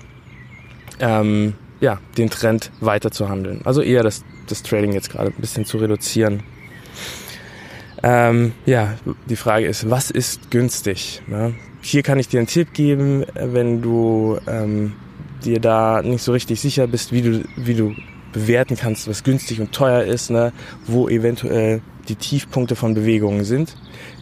ähm, 0.99 1.53
ja, 1.81 2.01
den 2.17 2.31
Trend 2.31 2.71
weiter 2.81 3.11
zu 3.11 3.29
handeln. 3.29 3.61
Also 3.65 3.83
eher 3.83 4.03
das, 4.03 4.25
das 4.47 4.63
Trading 4.63 4.93
jetzt 4.93 5.11
gerade 5.11 5.27
ein 5.27 5.41
bisschen 5.43 5.67
zu 5.67 5.77
reduzieren. 5.77 6.43
Ähm, 8.03 8.53
ja, 8.65 8.95
die 9.29 9.37
Frage 9.37 9.67
ist, 9.67 9.91
was 9.91 10.11
ist 10.11 10.51
günstig? 10.51 11.21
Ne? 11.27 11.55
Hier 11.89 12.03
kann 12.03 12.19
ich 12.19 12.27
dir 12.27 12.41
einen 12.41 12.49
Tipp 12.49 12.73
geben, 12.73 13.25
wenn 13.37 13.81
du 13.81 14.39
ähm, 14.49 14.95
dir 15.45 15.61
da 15.61 16.03
nicht 16.03 16.25
so 16.25 16.33
richtig 16.33 16.61
sicher 16.61 16.89
bist, 16.89 17.13
wie 17.13 17.23
du, 17.23 17.45
wie 17.57 17.75
du 17.75 17.95
bewerten 18.33 18.75
kannst, 18.75 19.07
was 19.07 19.23
günstig 19.23 19.61
und 19.61 19.71
teuer 19.71 20.03
ist, 20.03 20.31
ne? 20.31 20.53
wo 20.89 21.09
eventuell 21.09 21.83
die 22.09 22.17
Tiefpunkte 22.17 22.75
von 22.75 22.95
Bewegungen 22.95 23.45
sind. 23.45 23.77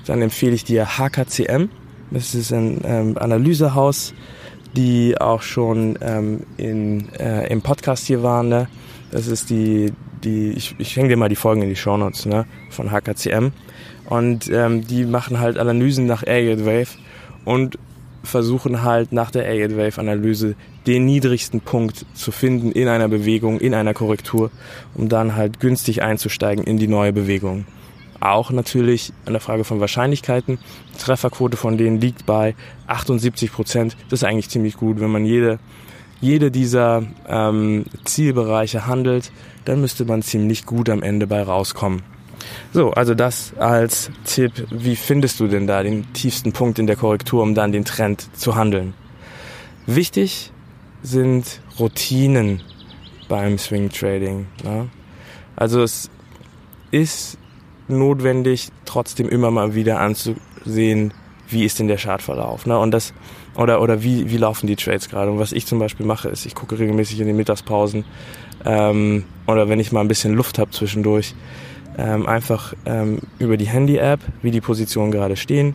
Dann 0.04 0.21
empfehle 0.21 0.52
ich 0.52 0.64
dir 0.64 0.99
HKCM. 0.99 1.71
Das 2.11 2.35
ist 2.35 2.52
ein 2.52 2.83
ähm, 2.85 3.16
Analysehaus, 3.16 4.12
die 4.76 5.18
auch 5.18 5.40
schon 5.40 5.99
ähm, 6.02 6.40
in, 6.59 7.09
äh, 7.14 7.50
im 7.50 7.62
Podcast 7.62 8.06
hier 8.06 8.23
waren. 8.23 8.50
Ne? 8.50 8.68
Das 9.11 9.26
ist 9.26 9.49
die, 9.49 9.90
die 10.23 10.50
ich, 10.50 10.75
ich 10.76 10.94
hänge 10.97 11.09
dir 11.09 11.16
mal 11.16 11.30
die 11.30 11.35
Folgen 11.35 11.62
in 11.62 11.71
die 11.71 11.76
Shownotes 11.76 12.26
ne? 12.26 12.44
von 12.68 12.90
HKCM. 12.92 13.52
Und 14.04 14.50
ähm, 14.50 14.87
die 14.87 15.06
machen 15.06 15.40
halt 15.40 15.56
Analysen 15.56 16.04
nach 16.04 16.26
Airgate 16.26 16.66
Wave 16.66 16.99
und 17.44 17.78
versuchen 18.24 18.82
halt 18.82 19.12
nach 19.12 19.30
der 19.30 19.44
Airgate 19.46 19.76
Wave 19.76 20.00
Analyse 20.00 20.54
den 20.86 21.04
niedrigsten 21.04 21.60
Punkt 21.60 22.06
zu 22.14 22.32
finden 22.32 22.72
in 22.72 22.88
einer 22.88 23.08
Bewegung, 23.08 23.60
in 23.60 23.74
einer 23.74 23.94
Korrektur, 23.94 24.50
um 24.94 25.08
dann 25.08 25.36
halt 25.36 25.60
günstig 25.60 26.02
einzusteigen 26.02 26.64
in 26.64 26.78
die 26.78 26.88
neue 26.88 27.12
Bewegung. 27.12 27.66
Auch 28.20 28.50
natürlich 28.50 29.12
an 29.26 29.34
der 29.34 29.40
Frage 29.40 29.64
von 29.64 29.80
Wahrscheinlichkeiten. 29.80 30.58
Die 30.94 30.98
Trefferquote 30.98 31.56
von 31.56 31.76
denen 31.76 32.00
liegt 32.00 32.24
bei 32.24 32.54
78 32.86 33.52
Prozent. 33.52 33.96
Das 34.08 34.20
ist 34.20 34.24
eigentlich 34.24 34.48
ziemlich 34.48 34.76
gut, 34.76 35.00
wenn 35.00 35.10
man 35.10 35.26
jede, 35.26 35.58
jede 36.20 36.50
dieser 36.50 37.02
ähm, 37.28 37.84
Zielbereiche 38.04 38.86
handelt, 38.86 39.30
dann 39.66 39.80
müsste 39.80 40.06
man 40.06 40.22
ziemlich 40.22 40.64
gut 40.64 40.88
am 40.88 41.02
Ende 41.02 41.26
bei 41.26 41.42
rauskommen. 41.42 42.02
So, 42.72 42.90
also 42.90 43.14
das 43.14 43.54
als 43.58 44.10
Tipp. 44.24 44.52
Wie 44.70 44.96
findest 44.96 45.40
du 45.40 45.48
denn 45.48 45.66
da 45.66 45.82
den 45.82 46.12
tiefsten 46.12 46.52
Punkt 46.52 46.78
in 46.78 46.86
der 46.86 46.96
Korrektur, 46.96 47.42
um 47.42 47.54
dann 47.54 47.72
den 47.72 47.84
Trend 47.84 48.28
zu 48.36 48.56
handeln? 48.56 48.94
Wichtig 49.86 50.52
sind 51.02 51.60
Routinen 51.78 52.62
beim 53.28 53.58
Swing 53.58 53.90
Trading. 53.90 54.46
Ne? 54.62 54.88
Also 55.56 55.82
es 55.82 56.10
ist 56.90 57.38
notwendig, 57.88 58.70
trotzdem 58.84 59.28
immer 59.28 59.50
mal 59.50 59.74
wieder 59.74 60.00
anzusehen, 60.00 61.12
wie 61.48 61.64
ist 61.64 61.78
denn 61.78 61.88
der 61.88 61.98
Chartverlauf. 61.98 62.66
Ne? 62.66 62.78
Und 62.78 62.92
das, 62.92 63.12
oder, 63.56 63.82
oder 63.82 64.02
wie, 64.02 64.30
wie 64.30 64.36
laufen 64.38 64.66
die 64.66 64.76
Trades 64.76 65.08
gerade. 65.08 65.30
Und 65.30 65.38
was 65.38 65.52
ich 65.52 65.66
zum 65.66 65.78
Beispiel 65.78 66.06
mache, 66.06 66.28
ist, 66.28 66.46
ich 66.46 66.54
gucke 66.54 66.78
regelmäßig 66.78 67.20
in 67.20 67.26
den 67.26 67.36
Mittagspausen 67.36 68.04
ähm, 68.64 69.24
oder 69.46 69.68
wenn 69.68 69.80
ich 69.80 69.92
mal 69.92 70.00
ein 70.00 70.08
bisschen 70.08 70.34
Luft 70.34 70.58
habe 70.58 70.70
zwischendurch, 70.70 71.34
ähm, 71.98 72.26
einfach 72.26 72.74
ähm, 72.86 73.20
über 73.38 73.56
die 73.56 73.66
Handy-App, 73.66 74.20
wie 74.42 74.50
die 74.50 74.60
Positionen 74.60 75.10
gerade 75.10 75.36
stehen, 75.36 75.74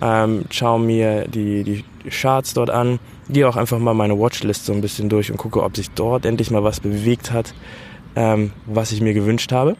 ähm, 0.00 0.44
schaue 0.50 0.80
mir 0.80 1.26
die, 1.28 1.64
die 1.64 1.84
Charts 2.10 2.54
dort 2.54 2.70
an, 2.70 2.98
gehe 3.28 3.48
auch 3.48 3.56
einfach 3.56 3.78
mal 3.78 3.94
meine 3.94 4.18
Watchlist 4.18 4.66
so 4.66 4.72
ein 4.72 4.80
bisschen 4.80 5.08
durch 5.08 5.30
und 5.30 5.38
gucke, 5.38 5.62
ob 5.62 5.76
sich 5.76 5.90
dort 5.90 6.26
endlich 6.26 6.50
mal 6.50 6.64
was 6.64 6.80
bewegt 6.80 7.32
hat, 7.32 7.54
ähm, 8.14 8.52
was 8.66 8.92
ich 8.92 9.00
mir 9.00 9.14
gewünscht 9.14 9.52
habe. 9.52 9.76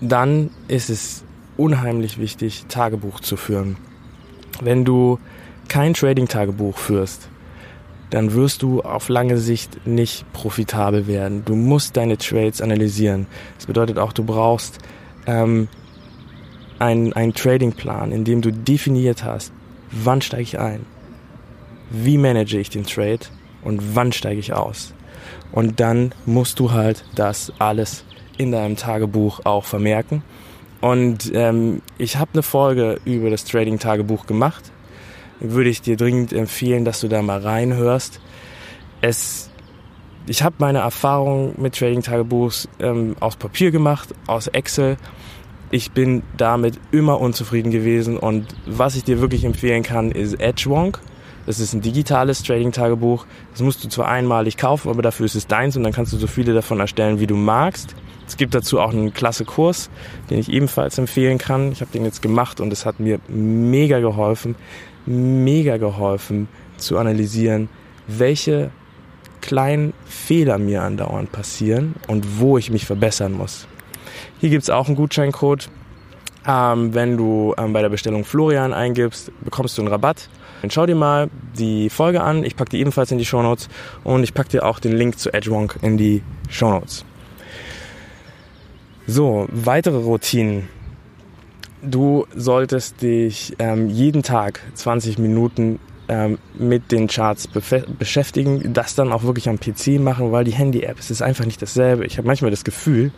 Dann 0.00 0.50
ist 0.68 0.90
es 0.90 1.24
unheimlich 1.56 2.18
wichtig, 2.18 2.66
Tagebuch 2.68 3.20
zu 3.20 3.36
führen. 3.36 3.76
Wenn 4.60 4.84
du 4.84 5.18
kein 5.68 5.94
Trading-Tagebuch 5.94 6.76
führst, 6.76 7.28
dann 8.10 8.34
wirst 8.34 8.62
du 8.62 8.82
auf 8.82 9.08
lange 9.08 9.38
Sicht 9.38 9.86
nicht 9.86 10.30
profitabel 10.32 11.06
werden. 11.06 11.44
Du 11.44 11.56
musst 11.56 11.96
deine 11.96 12.18
Trades 12.18 12.60
analysieren. 12.60 13.26
Das 13.56 13.66
bedeutet 13.66 13.98
auch, 13.98 14.12
du 14.12 14.24
brauchst 14.24 14.78
ähm, 15.26 15.68
einen, 16.78 17.12
einen 17.14 17.34
Trading-Plan, 17.34 18.12
in 18.12 18.24
dem 18.24 18.42
du 18.42 18.52
definiert 18.52 19.24
hast, 19.24 19.52
wann 19.90 20.22
steige 20.22 20.42
ich 20.42 20.58
ein, 20.58 20.86
wie 21.90 22.18
manage 22.18 22.58
ich 22.58 22.70
den 22.70 22.84
Trade 22.84 23.20
und 23.62 23.96
wann 23.96 24.12
steige 24.12 24.38
ich 24.40 24.52
aus. 24.52 24.94
Und 25.52 25.80
dann 25.80 26.12
musst 26.26 26.60
du 26.60 26.72
halt 26.72 27.04
das 27.14 27.52
alles 27.58 28.04
in 28.38 28.52
deinem 28.52 28.76
Tagebuch 28.76 29.40
auch 29.44 29.64
vermerken. 29.64 30.22
Und 30.80 31.32
ähm, 31.34 31.80
ich 31.98 32.18
habe 32.18 32.30
eine 32.34 32.42
Folge 32.42 33.00
über 33.04 33.30
das 33.30 33.44
Trading-Tagebuch 33.44 34.26
gemacht 34.26 34.70
würde 35.40 35.70
ich 35.70 35.82
dir 35.82 35.96
dringend 35.96 36.32
empfehlen, 36.32 36.84
dass 36.84 37.00
du 37.00 37.08
da 37.08 37.22
mal 37.22 37.40
reinhörst. 37.40 38.20
Es, 39.00 39.50
ich 40.26 40.42
habe 40.42 40.56
meine 40.58 40.78
Erfahrung 40.78 41.54
mit 41.60 41.76
Trading-Tagebuchs 41.76 42.68
ähm, 42.78 43.16
aus 43.20 43.36
Papier 43.36 43.70
gemacht, 43.70 44.14
aus 44.26 44.46
Excel. 44.48 44.96
Ich 45.70 45.90
bin 45.90 46.22
damit 46.36 46.78
immer 46.92 47.20
unzufrieden 47.20 47.72
gewesen 47.72 48.16
und 48.16 48.46
was 48.66 48.96
ich 48.96 49.04
dir 49.04 49.20
wirklich 49.20 49.44
empfehlen 49.44 49.82
kann, 49.82 50.10
ist 50.10 50.40
Edgewonk. 50.40 51.00
Das 51.44 51.60
ist 51.60 51.74
ein 51.74 51.80
digitales 51.80 52.42
Trading-Tagebuch. 52.42 53.24
Das 53.52 53.62
musst 53.62 53.84
du 53.84 53.88
zwar 53.88 54.08
einmalig 54.08 54.56
kaufen, 54.56 54.90
aber 54.90 55.02
dafür 55.02 55.26
ist 55.26 55.36
es 55.36 55.46
deins 55.46 55.76
und 55.76 55.84
dann 55.84 55.92
kannst 55.92 56.12
du 56.12 56.16
so 56.16 56.26
viele 56.26 56.54
davon 56.54 56.80
erstellen, 56.80 57.20
wie 57.20 57.26
du 57.26 57.36
magst. 57.36 57.94
Es 58.26 58.36
gibt 58.36 58.54
dazu 58.54 58.80
auch 58.80 58.90
einen 58.90 59.14
klasse 59.14 59.44
Kurs, 59.44 59.88
den 60.28 60.40
ich 60.40 60.50
ebenfalls 60.50 60.98
empfehlen 60.98 61.38
kann. 61.38 61.70
Ich 61.70 61.80
habe 61.80 61.92
den 61.92 62.04
jetzt 62.04 62.22
gemacht 62.22 62.60
und 62.60 62.72
es 62.72 62.84
hat 62.84 62.98
mir 62.98 63.20
mega 63.28 64.00
geholfen, 64.00 64.56
mega 65.06 65.76
geholfen 65.76 66.48
zu 66.76 66.98
analysieren, 66.98 67.68
welche 68.06 68.70
kleinen 69.40 69.92
Fehler 70.04 70.58
mir 70.58 70.82
andauernd 70.82 71.30
passieren 71.32 71.94
und 72.08 72.40
wo 72.40 72.58
ich 72.58 72.70
mich 72.70 72.84
verbessern 72.84 73.32
muss. 73.32 73.66
Hier 74.40 74.50
gibt 74.50 74.64
es 74.64 74.70
auch 74.70 74.88
einen 74.88 74.96
Gutscheincode. 74.96 75.70
Ähm, 76.48 76.94
wenn 76.94 77.16
du 77.16 77.54
ähm, 77.58 77.72
bei 77.72 77.82
der 77.82 77.88
Bestellung 77.88 78.24
Florian 78.24 78.72
eingibst, 78.72 79.32
bekommst 79.42 79.78
du 79.78 79.82
einen 79.82 79.88
Rabatt. 79.88 80.28
Dann 80.62 80.70
schau 80.70 80.86
dir 80.86 80.94
mal 80.94 81.28
die 81.58 81.90
Folge 81.90 82.22
an. 82.22 82.44
Ich 82.44 82.56
packe 82.56 82.70
die 82.70 82.80
ebenfalls 82.80 83.10
in 83.10 83.18
die 83.18 83.24
Show 83.24 83.42
Notes 83.42 83.68
und 84.04 84.22
ich 84.22 84.34
packe 84.34 84.50
dir 84.50 84.64
auch 84.64 84.78
den 84.78 84.92
Link 84.96 85.18
zu 85.18 85.32
Edgewonk 85.32 85.76
in 85.82 85.96
die 85.96 86.22
Show 86.48 86.70
Notes. 86.70 87.04
So, 89.06 89.46
weitere 89.50 89.98
Routinen, 89.98 90.68
du 91.82 92.26
solltest 92.34 93.02
dich 93.02 93.54
ähm, 93.58 93.88
jeden 93.88 94.22
Tag 94.22 94.60
20 94.74 95.18
Minuten 95.18 95.78
ähm, 96.08 96.38
mit 96.54 96.92
den 96.92 97.08
Charts 97.08 97.48
beschäftigen, 97.48 98.72
das 98.72 98.94
dann 98.94 99.12
auch 99.12 99.24
wirklich 99.24 99.48
am 99.48 99.58
PC 99.58 99.98
machen, 100.00 100.32
weil 100.32 100.44
die 100.44 100.52
Handy-App, 100.54 100.98
es 100.98 101.10
ist 101.10 101.22
einfach 101.22 101.44
nicht 101.44 101.60
dasselbe. 101.60 102.06
Ich 102.06 102.18
habe 102.18 102.26
manchmal 102.26 102.50
das 102.50 102.64
Gefühl, 102.64 103.12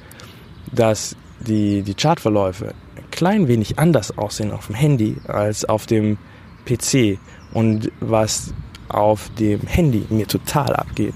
dass 0.73 1.17
die, 1.41 1.83
die 1.83 1.95
Chartverläufe 1.95 2.75
ein 2.97 3.11
klein 3.11 3.49
wenig 3.49 3.79
anders 3.79 4.17
aussehen 4.17 4.51
auf 4.51 4.67
dem 4.67 4.75
Handy 4.75 5.17
als 5.27 5.65
auf 5.65 5.87
dem 5.87 6.19
PC. 6.67 7.19
Und 7.53 7.91
was 8.01 8.53
auf 8.89 9.31
dem 9.39 9.61
Handy 9.61 10.07
mir 10.11 10.27
total 10.27 10.75
abgeht, 10.75 11.15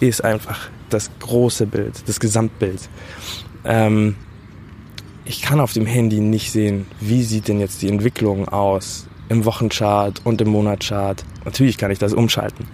ist 0.00 0.24
einfach 0.24 0.70
das 0.88 1.10
große 1.20 1.66
Bild, 1.66 2.08
das 2.08 2.18
Gesamtbild. 2.18 2.88
Ähm, 3.64 4.16
ich 5.30 5.42
kann 5.42 5.60
auf 5.60 5.72
dem 5.72 5.86
Handy 5.86 6.18
nicht 6.18 6.50
sehen, 6.50 6.86
wie 6.98 7.22
sieht 7.22 7.46
denn 7.46 7.60
jetzt 7.60 7.82
die 7.82 7.88
Entwicklung 7.88 8.48
aus 8.48 9.06
im 9.28 9.44
Wochenchart 9.44 10.22
und 10.24 10.40
im 10.40 10.48
Monatschart. 10.48 11.24
Natürlich 11.44 11.78
kann 11.78 11.92
ich 11.92 12.00
das 12.00 12.14
umschalten, 12.14 12.66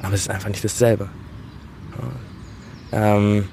aber 0.00 0.14
es 0.14 0.22
ist 0.22 0.30
einfach 0.30 0.48
nicht 0.48 0.64
dasselbe. 0.64 1.10
Ähm, 2.90 3.48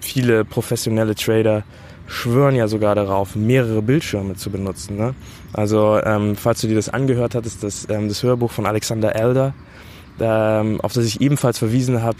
viele 0.00 0.46
professionelle 0.46 1.14
Trader 1.14 1.64
schwören 2.06 2.54
ja 2.54 2.68
sogar 2.68 2.94
darauf, 2.94 3.36
mehrere 3.36 3.82
Bildschirme 3.82 4.36
zu 4.36 4.48
benutzen. 4.48 4.96
Ne? 4.96 5.14
Also, 5.52 6.00
ähm, 6.02 6.36
falls 6.36 6.62
du 6.62 6.68
dir 6.68 6.74
das 6.74 6.88
angehört 6.88 7.34
hattest, 7.34 7.62
das, 7.62 7.86
ähm, 7.90 8.08
das 8.08 8.22
Hörbuch 8.22 8.50
von 8.50 8.64
Alexander 8.64 9.14
Elder, 9.14 9.52
ähm, 10.18 10.80
auf 10.80 10.94
das 10.94 11.04
ich 11.04 11.20
ebenfalls 11.20 11.58
verwiesen 11.58 12.02
habe 12.02 12.16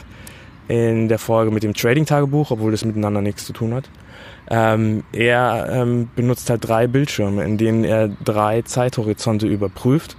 in 0.69 1.09
der 1.09 1.19
Folge 1.19 1.51
mit 1.51 1.63
dem 1.63 1.73
Trading-Tagebuch, 1.73 2.51
obwohl 2.51 2.71
das 2.71 2.85
miteinander 2.85 3.23
nichts 3.23 3.47
zu 3.47 3.55
tun 3.55 3.73
hat. 3.73 3.89
Ähm, 4.51 5.05
er 5.13 5.69
ähm, 5.71 6.11
benutzt 6.15 6.51
halt 6.51 6.69
drei 6.69 6.87
Bildschirme, 6.87 7.45
in 7.45 7.57
denen 7.57 7.85
er 7.85 8.09
drei 8.09 8.63
Zeithorizonte 8.63 9.47
überprüft 9.47 10.17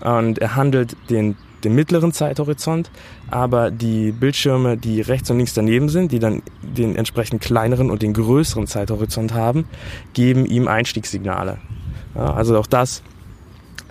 und 0.00 0.38
er 0.38 0.56
handelt 0.56 0.96
den 1.08 1.36
den 1.64 1.74
mittleren 1.74 2.12
Zeithorizont, 2.12 2.90
aber 3.30 3.70
die 3.70 4.12
Bildschirme, 4.12 4.76
die 4.76 5.00
rechts 5.00 5.30
und 5.30 5.38
links 5.38 5.54
daneben 5.54 5.88
sind, 5.88 6.12
die 6.12 6.18
dann 6.18 6.42
den 6.62 6.96
entsprechend 6.96 7.42
kleineren 7.42 7.90
und 7.90 8.02
den 8.02 8.14
größeren 8.14 8.66
Zeithorizont 8.66 9.34
haben, 9.34 9.66
geben 10.12 10.44
ihm 10.44 10.68
Einstiegssignale. 10.68 11.58
Ja, 12.14 12.34
also 12.34 12.58
auch 12.58 12.66
das 12.66 13.02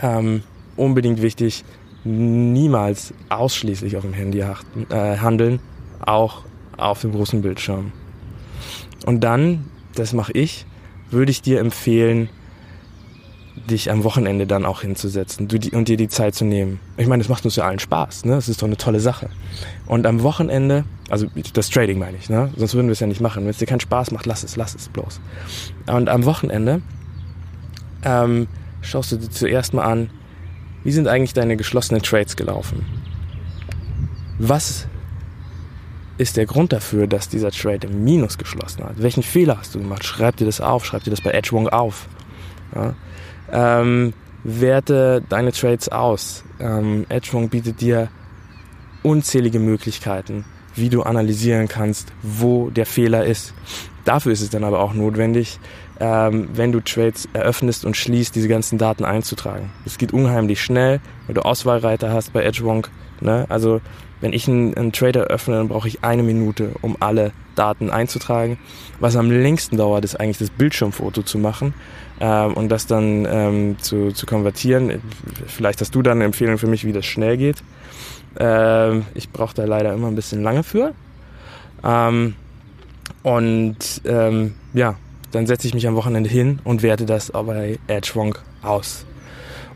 ähm, 0.01 0.43
unbedingt 0.75 1.21
wichtig, 1.21 1.63
niemals 2.03 3.13
ausschließlich 3.29 3.95
auf 3.95 4.03
dem 4.03 4.13
Handy 4.13 4.39
äh, 4.39 5.17
handeln, 5.17 5.59
auch 5.99 6.43
auf 6.77 7.01
dem 7.01 7.11
großen 7.11 7.41
Bildschirm. 7.41 7.91
Und 9.05 9.23
dann, 9.23 9.65
das 9.95 10.13
mache 10.13 10.31
ich, 10.33 10.65
würde 11.09 11.31
ich 11.31 11.41
dir 11.41 11.59
empfehlen, 11.59 12.29
dich 13.69 13.91
am 13.91 14.03
Wochenende 14.03 14.47
dann 14.47 14.65
auch 14.65 14.81
hinzusetzen 14.81 15.47
du, 15.47 15.57
und 15.77 15.87
dir 15.87 15.97
die 15.97 16.07
Zeit 16.07 16.35
zu 16.35 16.45
nehmen. 16.45 16.79
Ich 16.97 17.07
meine, 17.07 17.21
das 17.21 17.29
macht 17.29 17.45
uns 17.45 17.55
ja 17.55 17.65
allen 17.65 17.79
Spaß, 17.79 18.25
ne? 18.25 18.35
Das 18.35 18.49
ist 18.49 18.61
doch 18.61 18.67
eine 18.67 18.77
tolle 18.77 18.99
Sache. 18.99 19.29
Und 19.85 20.07
am 20.07 20.23
Wochenende, 20.23 20.85
also 21.09 21.27
das 21.53 21.69
Trading 21.69 21.99
meine 21.99 22.17
ich, 22.17 22.29
ne? 22.29 22.51
Sonst 22.55 22.73
würden 22.73 22.87
wir 22.87 22.93
es 22.93 22.99
ja 22.99 23.07
nicht 23.07 23.21
machen. 23.21 23.43
Wenn 23.43 23.49
es 23.49 23.57
dir 23.57 23.65
keinen 23.65 23.81
Spaß 23.81 24.11
macht, 24.11 24.25
lass 24.25 24.43
es, 24.43 24.55
lass 24.55 24.73
es 24.73 24.89
bloß. 24.89 25.19
Und 25.87 26.09
am 26.09 26.25
Wochenende 26.25 26.81
ähm, 28.03 28.47
schaust 28.81 29.11
du 29.11 29.17
dir 29.17 29.29
zuerst 29.29 29.73
mal 29.73 29.83
an, 29.83 30.09
wie 30.83 30.91
sind 30.91 31.07
eigentlich 31.07 31.33
deine 31.33 31.57
geschlossenen 31.57 32.01
Trades 32.01 32.35
gelaufen? 32.35 32.85
Was 34.39 34.87
ist 36.17 36.37
der 36.37 36.45
Grund 36.45 36.73
dafür, 36.73 37.07
dass 37.07 37.29
dieser 37.29 37.51
Trade 37.51 37.87
im 37.87 38.03
Minus 38.03 38.37
geschlossen 38.37 38.83
hat? 38.83 39.01
Welchen 39.01 39.23
Fehler 39.23 39.57
hast 39.57 39.75
du 39.75 39.79
gemacht? 39.79 40.03
Schreib 40.03 40.37
dir 40.37 40.45
das 40.45 40.61
auf, 40.61 40.85
schreib 40.85 41.03
dir 41.03 41.11
das 41.11 41.21
bei 41.21 41.31
Edgewong 41.31 41.69
auf. 41.69 42.07
Ja? 42.75 42.95
Ähm, 43.51 44.13
werte 44.43 45.23
deine 45.27 45.51
Trades 45.51 45.89
aus. 45.89 46.43
Ähm, 46.59 47.05
Edgewong 47.09 47.49
bietet 47.49 47.81
dir 47.81 48.09
unzählige 49.03 49.59
Möglichkeiten, 49.59 50.45
wie 50.75 50.89
du 50.89 51.03
analysieren 51.03 51.67
kannst, 51.67 52.11
wo 52.21 52.69
der 52.69 52.85
Fehler 52.85 53.25
ist. 53.25 53.53
Dafür 54.05 54.31
ist 54.31 54.41
es 54.41 54.49
dann 54.49 54.63
aber 54.63 54.79
auch 54.79 54.93
notwendig, 54.93 55.59
ähm, 55.99 56.49
wenn 56.53 56.71
du 56.71 56.79
Trades 56.79 57.27
eröffnest 57.33 57.85
und 57.85 57.95
schließt, 57.95 58.35
diese 58.35 58.47
ganzen 58.47 58.77
Daten 58.77 59.05
einzutragen. 59.05 59.69
Es 59.85 59.97
geht 59.97 60.13
unheimlich 60.13 60.61
schnell, 60.61 60.99
wenn 61.27 61.35
du 61.35 61.41
Auswahlreiter 61.41 62.11
hast 62.11 62.33
bei 62.33 62.43
Edgewonk. 62.43 62.89
Ne? 63.19 63.45
Also 63.49 63.81
wenn 64.21 64.33
ich 64.33 64.47
einen, 64.47 64.75
einen 64.75 64.91
Trade 64.91 65.19
eröffne, 65.19 65.57
dann 65.57 65.67
brauche 65.67 65.87
ich 65.87 66.03
eine 66.03 66.23
Minute, 66.23 66.71
um 66.81 66.95
alle 66.99 67.31
Daten 67.55 67.89
einzutragen. 67.89 68.57
Was 68.99 69.15
am 69.15 69.29
längsten 69.29 69.77
dauert, 69.77 70.05
ist 70.05 70.19
eigentlich 70.19 70.37
das 70.37 70.49
Bildschirmfoto 70.49 71.23
zu 71.23 71.37
machen 71.37 71.73
ähm, 72.19 72.53
und 72.53 72.69
das 72.69 72.87
dann 72.87 73.27
ähm, 73.29 73.77
zu, 73.79 74.11
zu 74.11 74.25
konvertieren. 74.25 75.01
Vielleicht 75.47 75.81
hast 75.81 75.93
du 75.93 76.01
dann 76.01 76.19
eine 76.19 76.25
Empfehlung 76.25 76.57
für 76.57 76.67
mich, 76.67 76.85
wie 76.85 76.93
das 76.93 77.05
schnell 77.05 77.37
geht. 77.37 77.63
Ähm, 78.39 79.05
ich 79.13 79.31
brauche 79.31 79.55
da 79.55 79.65
leider 79.65 79.93
immer 79.93 80.07
ein 80.07 80.15
bisschen 80.15 80.41
lange 80.43 80.63
für. 80.63 80.93
Ähm, 81.83 82.35
und 83.23 84.01
ähm, 84.05 84.53
ja, 84.73 84.95
dann 85.31 85.47
setze 85.47 85.67
ich 85.67 85.73
mich 85.73 85.87
am 85.87 85.95
Wochenende 85.95 86.29
hin 86.29 86.59
und 86.63 86.83
werte 86.83 87.05
das 87.05 87.31
bei 87.31 87.79
Edgewonk 87.87 88.41
aus. 88.61 89.05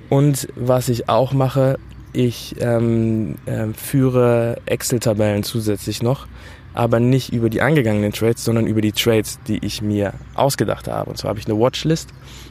Und 0.10 0.48
was 0.56 0.90
ich 0.90 1.10
auch 1.10 1.34
mache, 1.34 1.80
ich 2.16 2.56
ähm, 2.60 3.36
äh, 3.46 3.68
führe 3.74 4.58
Excel-Tabellen 4.66 5.44
zusätzlich 5.44 6.02
noch 6.02 6.28
aber 6.76 7.00
nicht 7.00 7.32
über 7.32 7.50
die 7.50 7.62
eingegangenen 7.62 8.12
Trades, 8.12 8.44
sondern 8.44 8.68
über 8.68 8.82
die 8.82 8.92
Trades, 8.92 9.40
die 9.48 9.66
ich 9.66 9.82
mir 9.82 10.14
ausgedacht 10.36 10.90
habe. 10.90 11.10
Und 11.10 11.18
zwar 11.18 11.30
habe 11.30 11.40
ich 11.40 11.48
eine 11.48 11.58
Watchlist, 11.58 12.10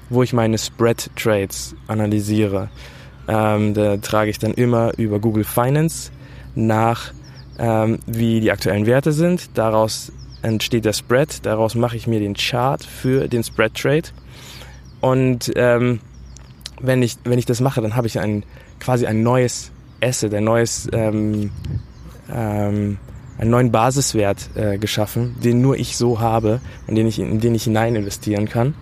wo 0.09 0.23
ich 0.23 0.33
meine 0.33 0.57
Spread-Trades 0.57 1.77
analysiere. 1.87 2.71
Ähm, 3.29 3.75
da 3.75 3.99
trage 3.99 4.31
ich 4.31 4.39
dann 4.39 4.55
immer 4.55 4.93
über 4.97 5.21
Google 5.21 5.45
Finance 5.45 6.11
nach, 6.55 7.13
ähm, 7.59 7.99
wie 8.07 8.41
die 8.41 8.51
aktuellen 8.51 8.87
Werte 8.87 9.13
sind. 9.13 9.51
Daraus 9.59 10.11
entsteht 10.41 10.87
der 10.87 10.95
Spread. 10.95 11.45
Daraus 11.45 11.75
mache 11.75 11.97
ich 11.97 12.07
mir 12.07 12.19
den 12.19 12.35
Chart 12.35 12.83
für 12.83 13.29
den 13.29 13.45
Spread-Trade. 13.45 14.09
Und 15.03 15.53
ähm, 15.55 16.01
wenn, 16.81 17.03
ich, 17.03 17.19
wenn 17.25 17.39
ich 17.39 17.47
das 17.47 17.61
mache, 17.61 17.81
dann 17.81 17.97
habe 17.97 18.07
ich 18.07 18.19
ein, 18.19 18.45
quasi 18.81 19.07
ein 19.07 19.23
neues 19.23 19.71
Asset, 20.03 20.35
ein 20.35 20.45
neues 20.45 20.89
ähm, 20.93 21.51
ähm, 22.33 22.99
einen 23.39 23.51
neuen 23.51 23.73
Basiswert 23.73 24.51
äh, 24.55 24.79
geschaffen, 24.79 25.35
den 25.43 25.61
nur 25.61 25.77
ich 25.77 25.97
so 25.97 26.21
habe 26.21 26.61
und 26.87 26.95
den 26.95 27.07
ich, 27.07 27.19
in 27.19 27.41
den 27.41 27.55
ich 27.55 27.65
hinein 27.65 27.97
investieren 27.97 28.49
kann. 28.49 28.75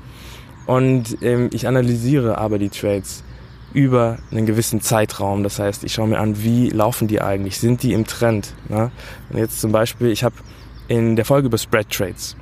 Und 0.66 1.18
ähm, 1.22 1.50
ich 1.52 1.66
analysiere 1.66 2.38
aber 2.38 2.58
die 2.58 2.68
Trades 2.68 3.24
über 3.72 4.18
einen 4.30 4.46
gewissen 4.46 4.80
Zeitraum. 4.80 5.42
Das 5.42 5.58
heißt, 5.58 5.84
ich 5.84 5.94
schaue 5.94 6.08
mir 6.08 6.18
an, 6.18 6.42
wie 6.42 6.68
laufen 6.68 7.08
die 7.08 7.22
eigentlich? 7.22 7.58
Sind 7.58 7.82
die 7.82 7.94
im 7.94 8.06
Trend? 8.06 8.52
Ne? 8.68 8.90
Und 9.30 9.38
jetzt 9.38 9.60
zum 9.60 9.72
Beispiel, 9.72 10.08
ich 10.08 10.22
habe 10.22 10.34
in 10.88 11.16
der 11.16 11.24
Folge 11.24 11.46
über 11.46 11.58
Spread 11.58 11.88
Trades 11.90 12.36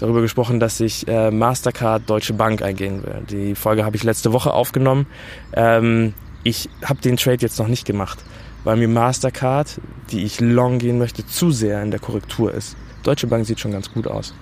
darüber 0.00 0.20
gesprochen, 0.20 0.60
dass 0.60 0.80
ich 0.80 1.06
äh, 1.08 1.30
Mastercard 1.30 2.08
Deutsche 2.08 2.34
Bank 2.34 2.62
eingehen 2.62 3.02
will. 3.02 3.22
Die 3.28 3.54
Folge 3.54 3.84
habe 3.84 3.96
ich 3.96 4.04
letzte 4.04 4.32
Woche 4.32 4.52
aufgenommen. 4.52 5.06
Ähm, 5.52 6.14
ich 6.44 6.68
habe 6.84 7.00
den 7.00 7.16
Trade 7.16 7.38
jetzt 7.40 7.58
noch 7.58 7.68
nicht 7.68 7.86
gemacht 7.86 8.22
weil 8.66 8.76
mir 8.76 8.88
Mastercard, 8.88 9.80
die 10.10 10.24
ich 10.24 10.40
long 10.40 10.78
gehen 10.80 10.98
möchte, 10.98 11.24
zu 11.24 11.52
sehr 11.52 11.84
in 11.84 11.92
der 11.92 12.00
Korrektur 12.00 12.52
ist. 12.52 12.76
Deutsche 13.04 13.28
Bank 13.28 13.46
sieht 13.46 13.60
schon 13.60 13.70
ganz 13.70 13.92
gut 13.92 14.08
aus. 14.08 14.34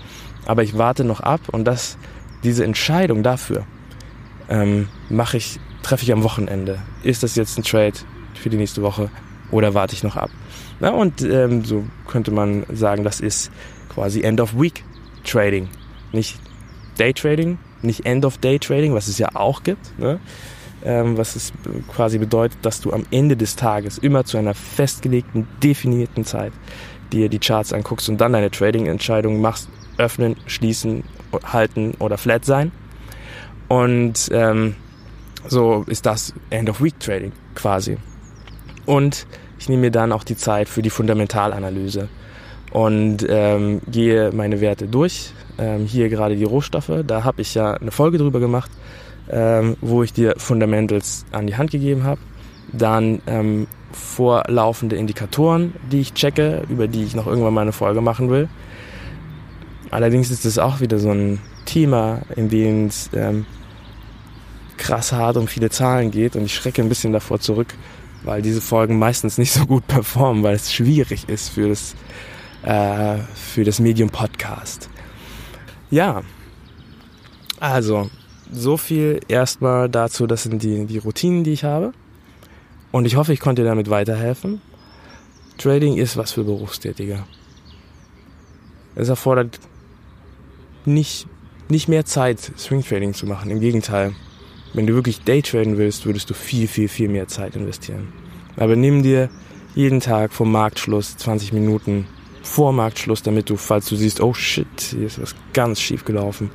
Aber 0.46 0.62
ich 0.62 0.78
warte 0.78 1.04
noch 1.04 1.20
ab 1.20 1.40
und 1.52 1.66
das, 1.66 1.98
diese 2.42 2.64
Entscheidung 2.64 3.22
dafür 3.22 3.66
ähm, 4.48 4.88
mache 5.10 5.36
ich, 5.36 5.60
treffe 5.82 6.04
ich 6.04 6.12
am 6.12 6.22
Wochenende. 6.22 6.78
Ist 7.02 7.22
das 7.22 7.36
jetzt 7.36 7.58
ein 7.58 7.64
Trade 7.64 7.98
für 8.32 8.48
die 8.48 8.56
nächste 8.56 8.80
Woche 8.80 9.10
oder 9.50 9.74
warte 9.74 9.94
ich 9.94 10.02
noch 10.02 10.16
ab? 10.16 10.30
Na, 10.80 10.88
und 10.88 11.20
ähm, 11.20 11.62
so 11.62 11.84
könnte 12.08 12.30
man 12.30 12.64
sagen, 12.72 13.04
das 13.04 13.20
ist 13.20 13.50
quasi 13.90 14.22
End 14.22 14.40
of 14.40 14.58
Week 14.58 14.84
Trading. 15.24 15.68
Nicht 16.12 16.38
Day 16.98 17.12
Trading, 17.12 17.58
nicht 17.82 18.06
End 18.06 18.24
of 18.24 18.38
Day 18.38 18.58
Trading, 18.58 18.94
was 18.94 19.08
es 19.08 19.18
ja 19.18 19.30
auch 19.34 19.62
gibt. 19.62 19.98
Ne? 19.98 20.20
ähm, 20.84 21.16
was 21.16 21.34
es 21.34 21.52
quasi 21.88 22.18
bedeutet, 22.18 22.58
dass 22.62 22.80
du 22.80 22.92
am 22.92 23.06
Ende 23.10 23.36
des 23.36 23.56
Tages 23.56 23.98
immer 23.98 24.24
zu 24.24 24.36
einer 24.36 24.54
festgelegten, 24.54 25.48
definierten 25.62 26.24
Zeit 26.24 26.52
dir 27.12 27.28
die 27.28 27.38
Charts 27.38 27.72
anguckst 27.72 28.08
und 28.08 28.20
dann 28.20 28.32
deine 28.32 28.50
Trading-Entscheidung 28.50 29.40
machst, 29.40 29.68
öffnen, 29.98 30.36
schließen, 30.46 31.04
halten 31.44 31.94
oder 31.98 32.18
flat 32.18 32.44
sein. 32.44 32.70
Und 33.68 34.28
ähm, 34.32 34.76
so 35.46 35.84
ist 35.86 36.06
das 36.06 36.34
End-of-Week-Trading 36.50 37.32
quasi. 37.54 37.96
Und 38.84 39.26
ich 39.58 39.68
nehme 39.68 39.82
mir 39.82 39.90
dann 39.90 40.12
auch 40.12 40.24
die 40.24 40.36
Zeit 40.36 40.68
für 40.68 40.82
die 40.82 40.90
Fundamentalanalyse 40.90 42.08
und 42.74 43.26
ähm, 43.26 43.80
gehe 43.90 44.30
meine 44.32 44.60
Werte 44.60 44.86
durch. 44.86 45.32
Ähm, 45.56 45.86
hier 45.86 46.10
gerade 46.10 46.36
die 46.36 46.44
Rohstoffe, 46.44 46.92
da 47.06 47.24
habe 47.24 47.40
ich 47.40 47.54
ja 47.54 47.72
eine 47.72 47.90
Folge 47.90 48.18
drüber 48.18 48.40
gemacht 48.40 48.70
ähm, 49.30 49.76
wo 49.80 50.02
ich 50.02 50.12
dir 50.12 50.34
Fundamentals 50.36 51.24
an 51.32 51.46
die 51.46 51.56
Hand 51.56 51.70
gegeben 51.70 52.04
habe. 52.04 52.20
Dann 52.72 53.22
ähm, 53.26 53.66
vorlaufende 53.92 54.96
Indikatoren, 54.96 55.74
die 55.90 56.00
ich 56.00 56.14
checke, 56.14 56.62
über 56.68 56.88
die 56.88 57.04
ich 57.04 57.14
noch 57.14 57.26
irgendwann 57.26 57.54
mal 57.54 57.62
eine 57.62 57.72
Folge 57.72 58.00
machen 58.00 58.30
will. 58.30 58.48
Allerdings 59.90 60.30
ist 60.30 60.44
es 60.44 60.58
auch 60.58 60.80
wieder 60.80 60.98
so 60.98 61.10
ein 61.10 61.40
Thema, 61.66 62.22
in 62.34 62.48
dem 62.48 62.86
es 62.86 63.10
ähm, 63.14 63.46
krass 64.76 65.12
hart 65.12 65.36
um 65.36 65.46
viele 65.46 65.70
Zahlen 65.70 66.10
geht 66.10 66.34
und 66.36 66.44
ich 66.44 66.54
schrecke 66.54 66.82
ein 66.82 66.88
bisschen 66.88 67.12
davor 67.12 67.38
zurück, 67.38 67.74
weil 68.24 68.42
diese 68.42 68.60
Folgen 68.60 68.98
meistens 68.98 69.38
nicht 69.38 69.52
so 69.52 69.64
gut 69.66 69.86
performen, 69.88 70.42
weil 70.42 70.56
es 70.56 70.72
schwierig 70.72 71.28
ist 71.28 71.50
für 71.50 71.68
das, 71.68 71.94
äh, 72.64 73.18
für 73.34 73.64
das 73.64 73.78
Medium 73.78 74.10
Podcast. 74.10 74.88
Ja, 75.90 76.22
also 77.60 78.10
so 78.52 78.76
viel 78.76 79.20
erstmal 79.28 79.88
dazu, 79.88 80.26
das 80.26 80.44
sind 80.44 80.62
die, 80.62 80.86
die 80.86 80.98
Routinen, 80.98 81.44
die 81.44 81.52
ich 81.52 81.64
habe. 81.64 81.92
Und 82.92 83.06
ich 83.06 83.16
hoffe, 83.16 83.32
ich 83.32 83.40
konnte 83.40 83.62
dir 83.62 83.68
damit 83.68 83.90
weiterhelfen. 83.90 84.60
Trading 85.58 85.96
ist 85.96 86.16
was 86.16 86.32
für 86.32 86.44
Berufstätige. 86.44 87.24
Es 88.94 89.08
erfordert 89.08 89.58
nicht, 90.84 91.26
nicht 91.68 91.88
mehr 91.88 92.04
Zeit, 92.04 92.52
Swing 92.56 92.84
Trading 92.84 93.14
zu 93.14 93.26
machen. 93.26 93.50
Im 93.50 93.60
Gegenteil. 93.60 94.14
Wenn 94.72 94.86
du 94.86 94.94
wirklich 94.94 95.22
Daytraden 95.22 95.78
willst, 95.78 96.04
würdest 96.04 96.30
du 96.30 96.34
viel, 96.34 96.66
viel, 96.66 96.88
viel 96.88 97.08
mehr 97.08 97.28
Zeit 97.28 97.54
investieren. 97.54 98.12
Aber 98.56 98.74
nimm 98.74 99.02
dir 99.02 99.30
jeden 99.74 100.00
Tag 100.00 100.32
vom 100.32 100.50
Marktschluss 100.50 101.16
20 101.16 101.52
Minuten 101.52 102.06
vor 102.44 102.72
Marktschluss, 102.72 103.22
damit 103.22 103.50
du, 103.50 103.56
falls 103.56 103.86
du 103.86 103.96
siehst, 103.96 104.20
oh 104.20 104.34
shit, 104.34 104.66
hier 104.80 105.06
ist 105.06 105.20
was 105.20 105.34
ganz 105.54 105.80
schief 105.80 106.04
gelaufen, 106.04 106.50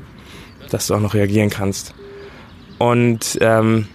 dass 0.69 0.87
du 0.87 0.95
auch 0.95 0.99
noch 0.99 1.15
reagieren 1.15 1.49
kannst. 1.49 1.93
Und 2.77 3.37
ähm, 3.41 3.87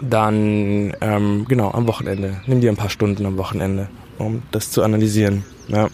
dann, 0.00 0.94
ähm, 1.00 1.46
genau, 1.48 1.70
am 1.70 1.86
Wochenende. 1.86 2.42
Nimm 2.46 2.60
dir 2.60 2.70
ein 2.70 2.76
paar 2.76 2.90
Stunden 2.90 3.24
am 3.24 3.38
Wochenende, 3.38 3.88
um 4.18 4.42
das 4.50 4.70
zu 4.70 4.82
analysieren. 4.82 5.44
Ja. 5.68 5.88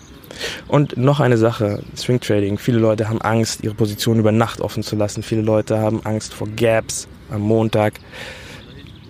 Und 0.68 0.96
noch 0.96 1.20
eine 1.20 1.36
Sache, 1.36 1.82
Swing 1.96 2.20
Trading. 2.20 2.58
Viele 2.58 2.78
Leute 2.78 3.08
haben 3.08 3.20
Angst, 3.20 3.62
ihre 3.62 3.74
Position 3.74 4.18
über 4.18 4.32
Nacht 4.32 4.60
offen 4.60 4.82
zu 4.82 4.96
lassen. 4.96 5.22
Viele 5.22 5.42
Leute 5.42 5.78
haben 5.78 6.04
Angst 6.04 6.32
vor 6.32 6.48
Gaps 6.48 7.08
am 7.30 7.42
Montag. 7.42 8.00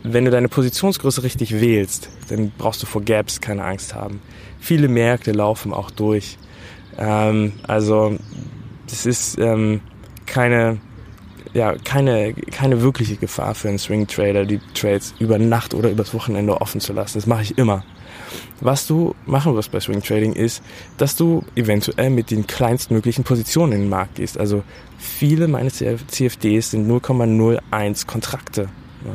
Wenn 0.02 0.24
du 0.24 0.30
deine 0.30 0.48
Positionsgröße 0.48 1.22
richtig 1.22 1.60
wählst, 1.60 2.08
dann 2.28 2.52
brauchst 2.56 2.82
du 2.82 2.86
vor 2.86 3.02
Gaps 3.02 3.40
keine 3.40 3.64
Angst 3.64 3.94
haben. 3.94 4.20
Viele 4.58 4.88
Märkte 4.88 5.32
laufen 5.32 5.72
auch 5.72 5.90
durch. 5.90 6.38
Ähm, 6.98 7.52
also 7.66 8.16
das 8.88 9.06
ist 9.06 9.38
ähm, 9.38 9.80
keine 10.26 10.78
ja, 11.52 11.74
keine, 11.84 12.32
keine 12.32 12.80
wirkliche 12.80 13.16
Gefahr 13.16 13.54
für 13.54 13.68
einen 13.68 13.78
Swing 13.78 14.06
Trader, 14.06 14.44
die 14.44 14.60
Trades 14.74 15.14
über 15.18 15.38
Nacht 15.38 15.74
oder 15.74 15.90
übers 15.90 16.14
Wochenende 16.14 16.60
offen 16.60 16.80
zu 16.80 16.92
lassen. 16.92 17.18
Das 17.18 17.26
mache 17.26 17.42
ich 17.42 17.58
immer. 17.58 17.84
Was 18.60 18.86
du 18.86 19.14
machen 19.26 19.54
wirst 19.56 19.72
bei 19.72 19.80
Swing 19.80 20.02
Trading 20.02 20.34
ist, 20.34 20.62
dass 20.98 21.16
du 21.16 21.42
eventuell 21.56 22.10
mit 22.10 22.30
den 22.30 22.46
kleinstmöglichen 22.46 23.24
Positionen 23.24 23.72
in 23.72 23.80
den 23.82 23.88
Markt 23.88 24.16
gehst. 24.16 24.38
Also 24.38 24.62
viele 24.98 25.48
meiner 25.48 25.70
CFDs 25.70 26.70
sind 26.70 26.88
0,01 26.88 28.06
Kontrakte. 28.06 28.68
Ja. 29.04 29.10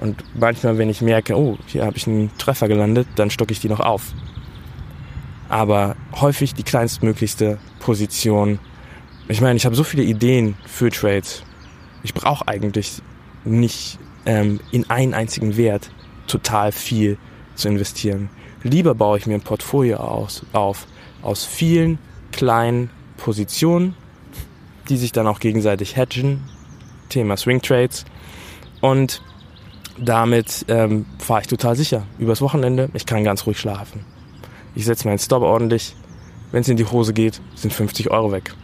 Und 0.00 0.24
manchmal, 0.34 0.78
wenn 0.78 0.88
ich 0.88 1.02
merke, 1.02 1.36
oh, 1.36 1.58
hier 1.66 1.84
habe 1.84 1.96
ich 1.98 2.06
einen 2.06 2.30
Treffer 2.38 2.68
gelandet, 2.68 3.06
dann 3.16 3.30
stocke 3.30 3.52
ich 3.52 3.60
die 3.60 3.68
noch 3.68 3.80
auf. 3.80 4.14
Aber 5.50 5.94
häufig 6.18 6.54
die 6.54 6.62
kleinstmöglichste 6.62 7.58
Position. 7.80 8.58
Ich 9.28 9.42
meine, 9.42 9.58
ich 9.58 9.66
habe 9.66 9.76
so 9.76 9.84
viele 9.84 10.02
Ideen 10.02 10.56
für 10.66 10.90
Trades. 10.90 11.42
Ich 12.02 12.14
brauche 12.14 12.48
eigentlich 12.48 13.02
nicht 13.44 13.98
ähm, 14.24 14.60
in 14.70 14.88
einen 14.88 15.12
einzigen 15.12 15.58
Wert 15.58 15.90
total 16.26 16.72
viel 16.72 17.18
zu 17.54 17.68
investieren. 17.68 18.30
Lieber 18.62 18.94
baue 18.94 19.18
ich 19.18 19.26
mir 19.26 19.34
ein 19.34 19.42
Portfolio 19.42 19.98
aus, 19.98 20.46
auf 20.52 20.86
aus 21.20 21.44
vielen 21.44 21.98
kleinen 22.32 22.88
Positionen, 23.18 23.94
die 24.88 24.96
sich 24.96 25.12
dann 25.12 25.26
auch 25.26 25.40
gegenseitig 25.40 25.96
hedgen. 25.96 26.48
Thema 27.10 27.36
Swing 27.36 27.60
Trades. 27.60 28.06
Und 28.80 29.20
damit 30.00 30.64
ähm, 30.68 31.06
fahre 31.18 31.42
ich 31.42 31.46
total 31.46 31.76
sicher 31.76 32.04
übers 32.18 32.40
Wochenende. 32.40 32.88
Ich 32.94 33.06
kann 33.06 33.24
ganz 33.24 33.46
ruhig 33.46 33.58
schlafen. 33.58 34.04
Ich 34.74 34.84
setze 34.84 35.06
meinen 35.06 35.18
Stop 35.18 35.42
ordentlich. 35.42 35.94
Wenn 36.52 36.62
es 36.62 36.68
in 36.68 36.76
die 36.76 36.84
Hose 36.84 37.12
geht, 37.12 37.40
sind 37.54 37.72
50 37.72 38.10
Euro 38.10 38.32
weg. 38.32 38.54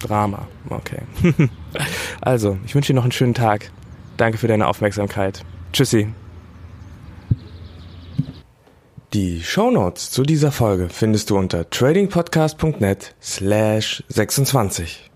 Drama. 0.00 0.48
Okay. 0.68 1.02
also, 2.20 2.58
ich 2.64 2.74
wünsche 2.74 2.92
dir 2.92 2.96
noch 2.96 3.02
einen 3.04 3.12
schönen 3.12 3.34
Tag. 3.34 3.70
Danke 4.16 4.38
für 4.38 4.48
deine 4.48 4.66
Aufmerksamkeit. 4.66 5.44
Tschüssi. 5.72 6.08
Die 9.14 9.42
Shownotes 9.42 10.10
zu 10.10 10.22
dieser 10.22 10.52
Folge 10.52 10.88
findest 10.90 11.30
du 11.30 11.38
unter 11.38 11.70
tradingpodcast.net 11.70 13.14
slash 13.22 14.04
26. 14.08 15.07